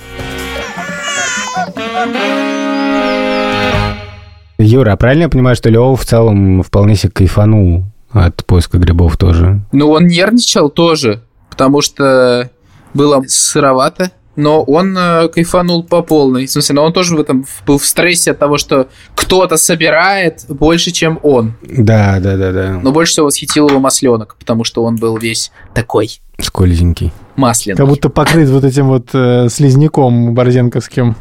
[4.58, 9.16] Юра, а правильно я понимаю, что Лев в целом вполне себе кайфанул от поиска грибов
[9.16, 9.60] тоже?
[9.72, 12.50] Ну, он нервничал тоже, потому что
[12.94, 16.46] было сыровато, но он э, кайфанул по полной.
[16.46, 20.44] В смысле, но он тоже в этом был в стрессе от того, что кто-то собирает
[20.48, 21.54] больше, чем он.
[21.62, 22.80] Да, да, да, да.
[22.82, 26.20] Но больше всего восхитил его масленок, потому что он был весь такой.
[26.40, 27.12] Скользенький.
[27.36, 27.76] Масляный.
[27.76, 31.16] Как будто покрыт вот этим вот э, слизняком борзенковским.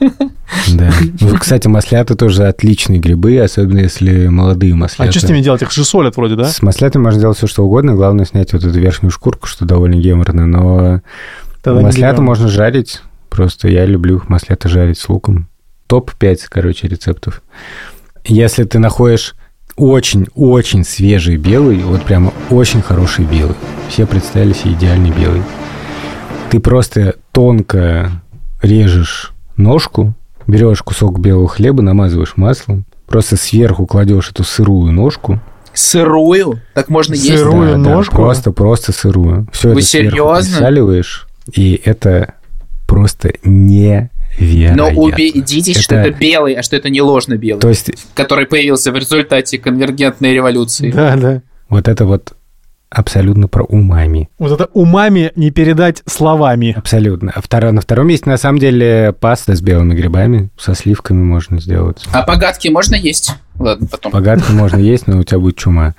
[0.72, 0.90] Да.
[1.20, 5.08] Ну, кстати, маслята тоже отличные грибы, особенно если молодые масляты.
[5.08, 5.62] А что с ними делать?
[5.62, 6.44] Их же солят вроде, да?
[6.44, 7.94] С маслятами можно делать все, что угодно.
[7.94, 10.46] Главное снять вот эту верхнюю шкурку, что довольно геморно.
[10.46, 11.00] Но
[11.62, 13.02] Тогда маслята можно жарить.
[13.28, 15.48] Просто я люблю их маслята жарить с луком.
[15.86, 17.42] Топ-5, короче, рецептов.
[18.24, 19.34] Если ты находишь
[19.76, 23.54] очень-очень свежий белый, вот прямо очень хороший белый.
[23.88, 25.42] Все представили себе идеальный белый.
[26.50, 28.10] Ты просто тонко
[28.62, 30.14] режешь ножку,
[30.48, 35.40] берешь кусок белого хлеба, намазываешь маслом, просто сверху кладешь эту сырую ножку.
[35.72, 36.60] Сырую?
[36.74, 37.44] Так можно сырую есть?
[37.44, 38.16] Сырую да, ножку?
[38.16, 39.46] Да, просто, просто сырую.
[39.52, 40.56] Все Вы это серьезно?
[40.56, 42.34] присаливаешь, и это
[42.88, 45.82] просто не Но убедитесь, это...
[45.82, 47.60] что это белый, а что это не ложно белый.
[47.60, 47.92] То есть...
[48.14, 50.90] Который появился в результате конвергентной революции.
[50.90, 51.42] Да, да.
[51.68, 52.32] Вот это вот
[52.90, 54.28] абсолютно про умами.
[54.38, 56.74] Вот это умами не передать словами.
[56.76, 57.32] Абсолютно.
[57.34, 61.60] А второ, на втором месте, на самом деле, паста с белыми грибами, со сливками можно
[61.60, 62.04] сделать.
[62.12, 63.34] А погадки можно есть?
[63.58, 64.12] Ладно, потом.
[64.12, 65.94] Погадки можно есть, но у тебя будет чума.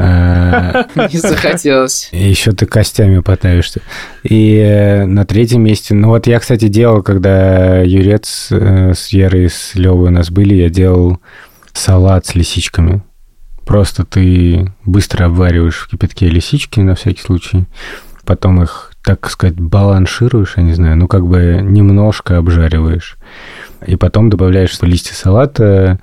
[0.00, 2.08] А, не захотелось.
[2.12, 3.80] Еще ты костями потаешься.
[4.22, 5.94] И э, на третьем месте...
[5.94, 10.54] Ну вот я, кстати, делал, когда Юрец э, с Верой, с Левой у нас были,
[10.54, 11.18] я делал
[11.72, 13.02] салат с лисичками.
[13.68, 17.66] Просто ты быстро обвариваешь в кипятке лисички на всякий случай,
[18.24, 23.18] потом их, так сказать, баланшируешь, я не знаю, ну как бы немножко обжариваешь.
[23.86, 26.00] И потом добавляешь листья салата,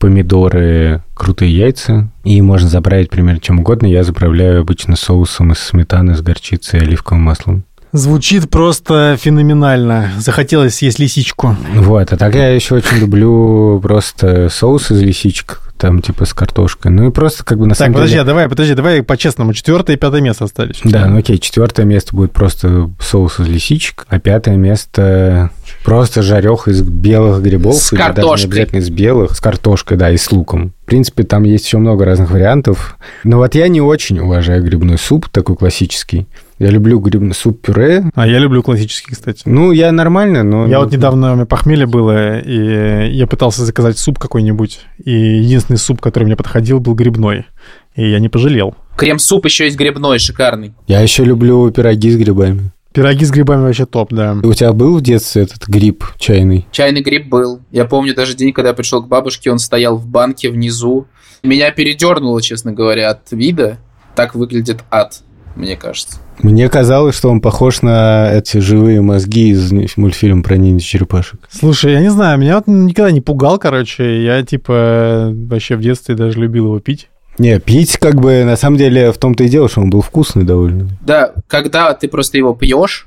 [0.00, 2.10] помидоры, крутые яйца.
[2.24, 3.86] И можно заправить примерно чем угодно.
[3.86, 7.64] Я заправляю обычно соусом из сметаны с горчицей и оливковым маслом.
[7.92, 10.10] Звучит просто феноменально.
[10.18, 11.56] Захотелось съесть лисичку.
[11.76, 16.90] Вот, а так я еще очень люблю просто соус из лисичек, там типа с картошкой.
[16.92, 18.22] Ну и просто как бы на так, самом подожди, деле...
[18.22, 19.52] А давай, подожди, давай по-честному.
[19.52, 20.80] Четвертое и пятое место остались.
[20.84, 25.50] Да, ну окей, четвертое место будет просто соус из лисичек, а пятое место
[25.84, 27.76] просто жарех из белых грибов.
[27.76, 28.30] С картошкой.
[28.30, 30.72] Даже не обязательно из белых, с картошкой, да, и с луком.
[30.82, 32.96] В принципе, там есть еще много разных вариантов.
[33.24, 36.26] Но вот я не очень уважаю грибной суп, такой классический.
[36.58, 38.10] Я люблю грибный суп-пюре.
[38.14, 39.42] А я люблю классический, кстати.
[39.44, 40.66] Ну, я нормально, но...
[40.66, 45.76] Я вот недавно у меня похмелье было, и я пытался заказать суп какой-нибудь, и единственный
[45.76, 47.46] суп, который мне подходил, был грибной.
[47.94, 48.74] И я не пожалел.
[48.96, 50.74] Крем-суп еще есть грибной, шикарный.
[50.86, 52.72] Я еще люблю пироги с грибами.
[52.94, 54.38] Пироги с грибами вообще топ, да.
[54.42, 56.66] У тебя был в детстве этот гриб чайный?
[56.70, 57.60] Чайный гриб был.
[57.70, 61.06] Я помню даже день, когда я пришел к бабушке, он стоял в банке внизу.
[61.42, 63.76] Меня передернуло, честно говоря, от вида.
[64.14, 65.20] Так выглядит ад,
[65.56, 66.20] мне кажется.
[66.40, 71.40] Мне казалось, что он похож на эти живые мозги из мультфильма про ниндзя-черепашек.
[71.50, 74.22] Слушай, я не знаю, меня вот никогда не пугал, короче.
[74.22, 77.08] Я, типа, вообще в детстве даже любил его пить.
[77.38, 80.44] Не, пить как бы на самом деле в том-то и дело, что он был вкусный
[80.44, 80.88] довольно.
[81.02, 83.06] Да, когда ты просто его пьешь,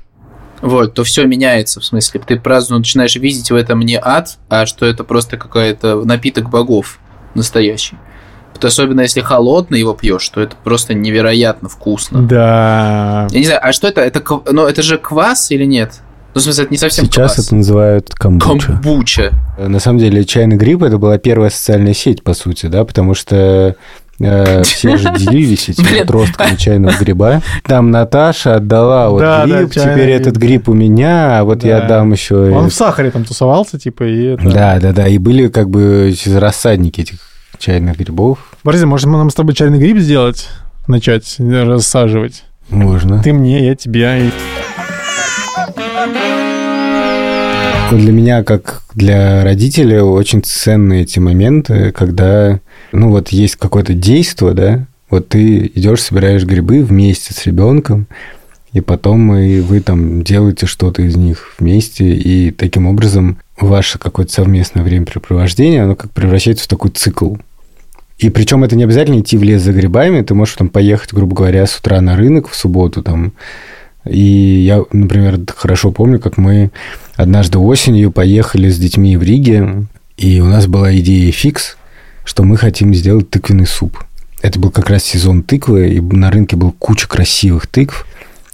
[0.60, 4.66] вот, то все меняется, в смысле, ты праздно начинаешь видеть в этом не ад, а
[4.66, 6.98] что это просто какая-то напиток богов
[7.34, 7.96] настоящий.
[8.60, 12.20] Вот особенно если холодный его пьешь, то это просто невероятно вкусно.
[12.20, 13.26] Да.
[13.30, 14.02] Я не знаю, а что это?
[14.02, 16.00] Это, ну, это же квас или нет?
[16.34, 17.46] Ну, в смысле, это не совсем Сейчас квас.
[17.46, 18.66] это называют камбуча.
[18.66, 19.32] Камбуча.
[19.58, 23.76] На самом деле, чайный гриб это была первая социальная сеть, по сути, да, потому что
[24.20, 27.40] э, все же делились этими отростками чайного гриба.
[27.64, 31.64] Там Наташа отдала вот Да, да, гриб, чайный теперь этот гриб у меня, а вот
[31.64, 31.84] я Да.
[31.86, 32.34] отдам еще...
[32.50, 34.50] Он в сахаре там тусовался, типа, и это...
[34.50, 37.20] Да, да, да, и были как бы рассадники этих
[37.60, 38.38] чайных грибов.
[38.64, 40.48] Борис, может, нам с тобой чайный гриб сделать?
[40.86, 42.44] Начать рассаживать?
[42.68, 43.22] Можно.
[43.22, 44.26] Ты мне, я тебе.
[44.26, 44.30] и-
[47.90, 52.60] Вот Для меня, как для родителя, очень ценны эти моменты, когда,
[52.92, 58.06] ну вот есть какое-то действие, да, вот ты идешь, собираешь грибы вместе с ребенком,
[58.72, 64.32] и потом и вы там делаете что-то из них вместе, и таким образом ваше какое-то
[64.32, 67.34] совместное времяпрепровождение, оно как превращается в такой цикл.
[68.20, 71.34] И причем это не обязательно идти в лес за грибами, ты можешь там поехать, грубо
[71.34, 73.32] говоря, с утра на рынок в субботу там.
[74.04, 76.70] И я, например, хорошо помню, как мы
[77.16, 79.86] однажды осенью поехали с детьми в Риге,
[80.18, 81.78] и у нас была идея фикс,
[82.24, 83.96] что мы хотим сделать тыквенный суп.
[84.42, 88.06] Это был как раз сезон тыквы, и на рынке был куча красивых тыкв.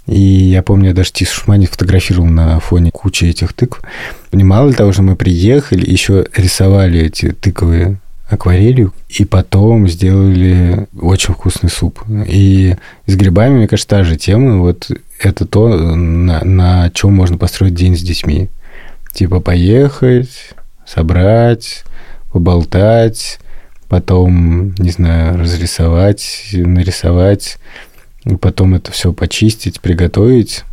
[0.05, 3.81] И я помню, я даже Тис фотографировал на фоне кучи этих тыкв.
[4.31, 7.97] Мало того, что мы приехали, еще рисовали эти тыквы
[8.29, 12.01] акварелью, и потом сделали очень вкусный суп.
[12.27, 12.75] И
[13.05, 14.57] с грибами, мне кажется, та же тема.
[14.59, 18.49] Вот это то, на, на чем можно построить день с детьми.
[19.13, 20.53] Типа поехать,
[20.85, 21.83] собрать,
[22.31, 23.39] поболтать,
[23.87, 27.57] потом, не знаю, разрисовать, нарисовать,
[28.25, 30.63] и потом это все почистить, приготовить.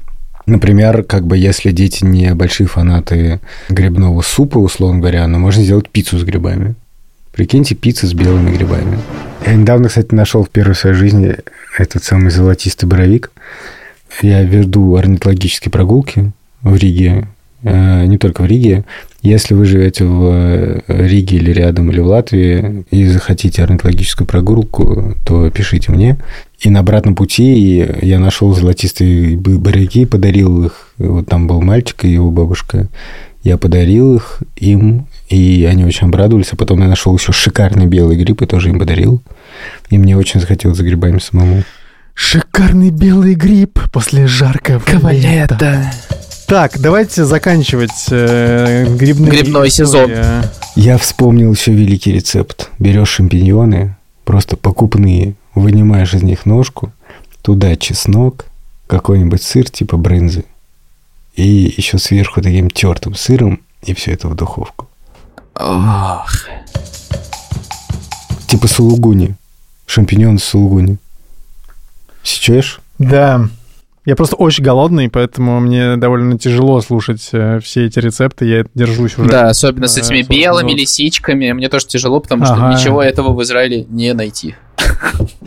[0.47, 3.41] Например, как бы если дети не большие фанаты
[3.71, 6.75] грибного супа, условно говоря, но можно сделать пиццу с грибами.
[7.35, 8.99] Прикиньте, пицца с белыми грибами.
[9.45, 11.35] Я недавно, кстати, нашел в первой своей жизни
[11.77, 13.33] этот самый золотистый боровик.
[14.23, 16.31] Я веду орнитологические прогулки
[16.63, 17.27] в Риге,
[17.65, 18.85] э, не только в Риге.
[19.21, 25.15] Если вы живете в э, Риге или рядом, или в Латвии, и захотите орнитологическую прогулку,
[25.27, 26.19] то пишите мне.
[26.61, 30.91] И на обратном пути я нашел золотистые б- боровики, подарил их.
[30.99, 32.87] Вот там был мальчик и его бабушка.
[33.45, 36.49] Я подарил их им, и они очень обрадовались.
[36.53, 39.23] А потом я нашел еще шикарный белый гриб и тоже им подарил.
[39.91, 41.63] И мне очень захотелось за грибами самому.
[42.15, 45.93] Шикарный белый гриб после жаркого лета.
[46.47, 50.11] Так, давайте заканчивать э, грибные Грибной сезон.
[50.11, 50.25] истории.
[50.77, 52.71] Я вспомнил еще великий рецепт.
[52.79, 56.93] Берешь шампиньоны, просто покупные, вынимаешь из них ножку,
[57.43, 58.47] туда чеснок,
[58.87, 60.45] какой-нибудь сыр типа брынзы,
[61.37, 64.89] и еще сверху таким тертым сыром, и все это в духовку.
[65.57, 66.33] Ох.
[68.47, 69.35] Типа сулугуни.
[69.87, 70.99] Шампиньон сулугуни.
[72.23, 72.81] Сечешь?
[72.99, 73.49] Да.
[74.07, 78.45] Я просто очень голодный, поэтому мне довольно тяжело слушать э, все эти рецепты.
[78.45, 79.31] Я держусь уже.
[79.31, 80.81] Да, особенно с э, этими 40 белыми минут.
[80.81, 81.53] лисичками.
[81.53, 82.75] Мне тоже тяжело, потому что Ага.
[82.75, 84.57] ничего этого в Израиле не найти.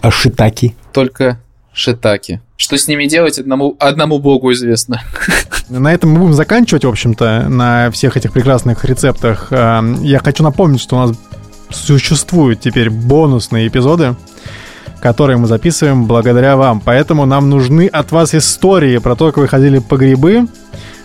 [0.02, 0.76] А шитаки?
[0.92, 1.40] Только
[1.78, 2.42] шитаки.
[2.58, 5.02] Что с ними делать, одному, одному богу известно.
[5.70, 9.48] На этом мы будем заканчивать, в общем-то, на всех этих прекрасных рецептах.
[9.52, 11.18] А, Я хочу напомнить, что у нас
[11.70, 14.16] существуют теперь бонусные эпизоды,
[15.02, 16.82] которые мы записываем благодаря вам.
[16.82, 20.48] Поэтому нам нужны от вас истории про то, как вы ходили по грибы,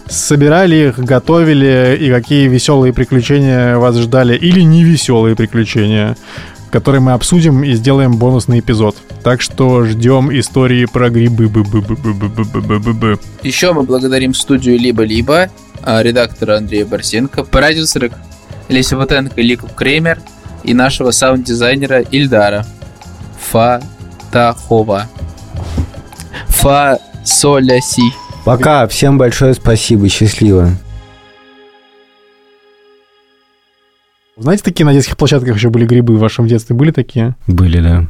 [0.08, 6.16] собирали их, готовили, и какие веселые приключения вас ждали, или невеселые приключения,
[6.72, 8.96] которые мы обсудим и сделаем бонусный эпизод.
[9.22, 11.48] Так что ждем истории про грибы.
[11.48, 13.20] Бы-бы-бы-бы-бы-бы-бы-бы-бы.
[13.42, 15.50] Еще мы благодарим студию «Либо-либо»,
[15.82, 18.12] а, редактора Андрея Барсенко, продюсерок
[18.68, 20.18] Леся Бутенко и Лику Кремер
[20.64, 22.64] и нашего саунд-дизайнера Ильдара
[23.50, 25.08] Фатахова.
[26.48, 28.14] Фа соля си.
[28.44, 30.70] Пока, всем большое спасибо, счастливо.
[34.36, 36.74] Знаете, такие на детских площадках еще были грибы в вашем детстве?
[36.74, 37.36] Были такие?
[37.46, 38.06] Были, да.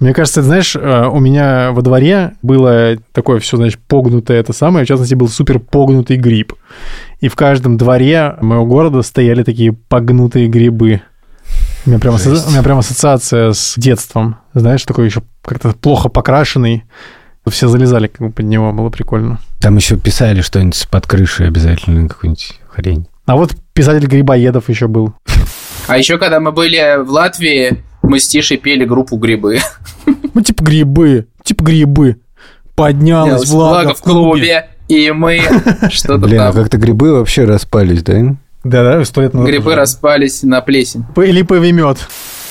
[0.00, 4.52] Мне кажется, ты знаешь, э, у меня во дворе было такое все, значит, погнутое это
[4.52, 4.84] самое.
[4.84, 6.54] В частности, был супер погнутый гриб.
[7.20, 11.02] И в каждом дворе моего города стояли такие погнутые грибы.
[11.86, 14.38] У меня прям, асо- у меня прям ассоциация с детством.
[14.54, 16.84] Знаешь, такой еще как-то плохо покрашенный.
[17.48, 19.38] Все залезали как бы под него, было прикольно.
[19.60, 23.06] Там еще писали что-нибудь под крышей обязательно, какую-нибудь хрень.
[23.26, 25.14] А вот писатель Грибоедов еще был.
[25.86, 29.58] А еще, когда мы были в Латвии, мы с Тишей пели группу «Грибы».
[30.34, 32.16] Ну, типа грибы, типа грибы.
[32.74, 35.40] Поднялась влага в клубе, и мы
[35.90, 36.62] что-то Блин, а там.
[36.62, 38.34] как-то грибы вообще распались, да?
[38.64, 39.48] Да-да, сто лет назад.
[39.48, 39.76] Грибы уже.
[39.76, 41.04] распались на плесень.
[41.16, 41.98] Или повемет.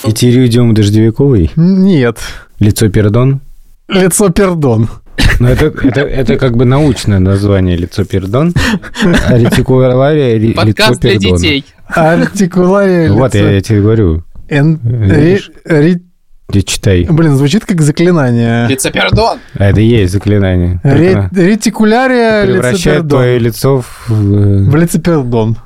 [0.03, 2.19] Этериудиум дождевиковый, Нет.
[2.59, 3.39] лицо пердон.
[3.88, 4.89] Лицо пердон.
[5.39, 8.53] Ну, это, это, это как бы научное название лицо пердон.
[9.28, 11.38] А ретикулария ри- лицо Подкаст для пердон.
[11.38, 11.66] детей.
[11.88, 13.45] Артикулария Вот, лицо.
[13.45, 14.24] я, я тебе говорю.
[14.49, 16.01] Эн- ри- ри-
[16.49, 17.05] Где читай.
[17.09, 18.68] Блин, звучит как заклинание.
[18.68, 19.39] Лицепердон.
[19.57, 20.80] А это и есть заклинание.
[20.84, 23.07] Ре- ретикулярия Превращает лицепердон.
[23.09, 24.12] твое лицо в...
[24.12, 25.57] э, В лицепердон.